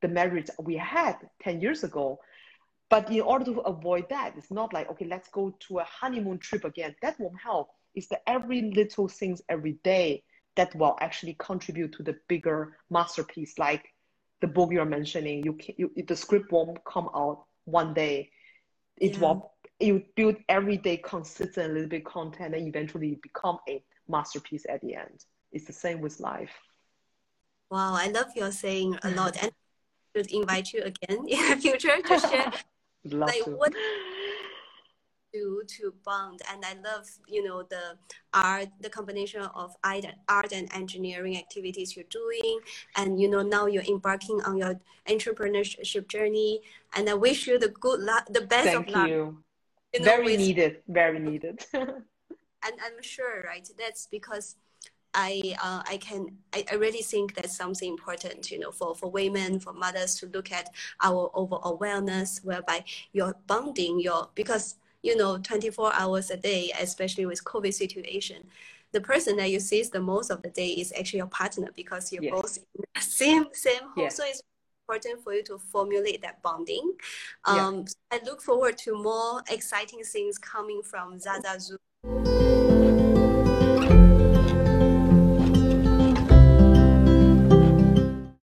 the 0.00 0.08
marriage 0.08 0.48
we 0.62 0.76
had 0.76 1.16
10 1.42 1.60
years 1.60 1.84
ago. 1.84 2.18
But 2.90 3.10
in 3.10 3.20
order 3.22 3.46
to 3.46 3.60
avoid 3.60 4.08
that, 4.10 4.34
it's 4.36 4.50
not 4.50 4.72
like, 4.72 4.90
okay, 4.90 5.06
let's 5.06 5.28
go 5.28 5.56
to 5.68 5.78
a 5.78 5.84
honeymoon 5.84 6.38
trip 6.38 6.64
again. 6.64 6.94
That 7.02 7.18
won't 7.18 7.40
help. 7.42 7.68
It's 7.94 8.08
the 8.08 8.20
every 8.28 8.70
little 8.74 9.08
things 9.08 9.42
every 9.48 9.78
day 9.84 10.22
that 10.56 10.74
will 10.74 10.96
actually 11.00 11.36
contribute 11.38 11.92
to 11.92 12.02
the 12.02 12.16
bigger 12.28 12.76
masterpiece, 12.90 13.58
like 13.58 13.93
the 14.44 14.52
book 14.52 14.70
you're 14.70 14.84
mentioning. 14.84 15.42
You, 15.42 15.54
can, 15.54 15.74
you 15.78 15.90
the 16.06 16.14
script 16.14 16.52
won't 16.52 16.84
come 16.84 17.08
out 17.14 17.44
one 17.64 17.94
day. 17.94 18.30
It 18.98 19.14
yeah. 19.14 19.20
will 19.20 19.52
you 19.80 20.02
build 20.16 20.36
every 20.50 20.76
day 20.76 20.98
consistent 20.98 21.72
little 21.72 21.88
bit 21.88 22.04
content 22.04 22.54
and 22.54 22.68
eventually 22.68 23.18
become 23.22 23.58
a 23.68 23.82
masterpiece 24.06 24.66
at 24.68 24.82
the 24.82 24.94
end. 24.96 25.24
It's 25.50 25.64
the 25.64 25.72
same 25.72 26.02
with 26.02 26.20
life. 26.20 26.52
Wow, 27.70 27.94
I 27.94 28.08
love 28.08 28.26
your 28.36 28.52
saying 28.52 28.98
a 29.02 29.10
lot, 29.12 29.36
and 29.42 29.50
should 30.14 30.30
invite 30.30 30.74
you 30.74 30.82
again 30.82 31.26
in 31.26 31.50
the 31.50 31.56
future 31.56 31.96
to 32.02 32.18
share 32.18 32.52
like 33.04 33.44
to. 33.44 33.50
what 33.52 33.72
do 35.34 35.62
to 35.66 35.92
bond. 36.04 36.40
And 36.50 36.64
I 36.64 36.74
love 36.88 37.06
you 37.26 37.42
know 37.44 37.62
the 37.74 37.98
art, 38.32 38.68
the 38.80 38.88
combination 38.88 39.42
of 39.42 39.74
art, 39.82 40.06
art 40.28 40.52
and 40.52 40.68
engineering 40.72 41.36
activities 41.36 41.96
you're 41.96 42.12
doing, 42.22 42.60
and 42.96 43.20
you 43.20 43.28
know 43.28 43.42
now 43.42 43.66
you're 43.66 43.88
embarking 43.94 44.40
on 44.42 44.56
your 44.56 44.74
entrepreneurship 45.08 46.08
journey. 46.08 46.60
And 46.94 47.10
I 47.10 47.14
wish 47.14 47.46
you 47.46 47.58
the 47.58 47.68
good 47.68 48.00
luck, 48.00 48.26
the 48.30 48.42
best 48.42 48.68
Thank 48.68 48.88
of 48.88 48.94
luck. 48.94 49.08
You. 49.08 49.38
you 49.92 50.00
know, 50.00 50.04
very 50.04 50.24
with, 50.24 50.38
needed. 50.38 50.72
Very 50.88 51.18
needed. 51.18 51.66
and 51.74 52.74
I'm 52.86 53.02
sure, 53.02 53.42
right? 53.42 53.68
That's 53.78 54.06
because 54.06 54.56
I 55.14 55.56
uh, 55.62 55.82
I 55.86 55.96
can 55.98 56.38
I, 56.52 56.64
I 56.70 56.74
really 56.74 57.02
think 57.02 57.34
that's 57.34 57.56
something 57.56 57.88
important, 57.88 58.50
you 58.50 58.58
know, 58.58 58.72
for, 58.72 58.94
for 58.94 59.10
women, 59.10 59.60
for 59.60 59.72
mothers 59.72 60.16
to 60.16 60.26
look 60.26 60.50
at 60.52 60.68
our 61.02 61.30
overall 61.34 61.78
wellness, 61.78 62.44
whereby 62.44 62.84
you're 63.12 63.36
bonding 63.46 64.00
your 64.00 64.28
because 64.34 64.76
you 65.04 65.14
know 65.14 65.36
24 65.38 65.92
hours 65.94 66.30
a 66.30 66.36
day, 66.36 66.72
especially 66.80 67.26
with 67.26 67.44
COVID 67.44 67.74
situation, 67.74 68.42
the 68.92 69.00
person 69.00 69.36
that 69.36 69.50
you 69.50 69.60
see 69.60 69.82
the 69.82 70.00
most 70.00 70.30
of 70.30 70.40
the 70.42 70.48
day 70.48 70.68
is 70.68 70.92
actually 70.98 71.18
your 71.18 71.26
partner 71.26 71.68
because 71.76 72.10
you're 72.10 72.22
yes. 72.22 72.32
both 72.32 72.56
in 72.56 72.84
the 72.94 73.00
same 73.00 73.46
same 73.52 73.82
home. 73.82 74.04
Yes. 74.04 74.16
So 74.16 74.24
it's 74.26 74.42
important 74.88 75.22
for 75.22 75.34
you 75.34 75.42
to 75.44 75.58
formulate 75.58 76.22
that 76.22 76.42
bonding. 76.42 76.94
Um, 77.44 77.84
yeah. 78.10 78.18
I 78.18 78.20
look 78.24 78.40
forward 78.40 78.78
to 78.78 78.94
more 78.96 79.42
exciting 79.50 80.02
things 80.02 80.38
coming 80.38 80.80
from 80.82 81.18
Zaza 81.18 81.60
Zoo. 81.60 82.83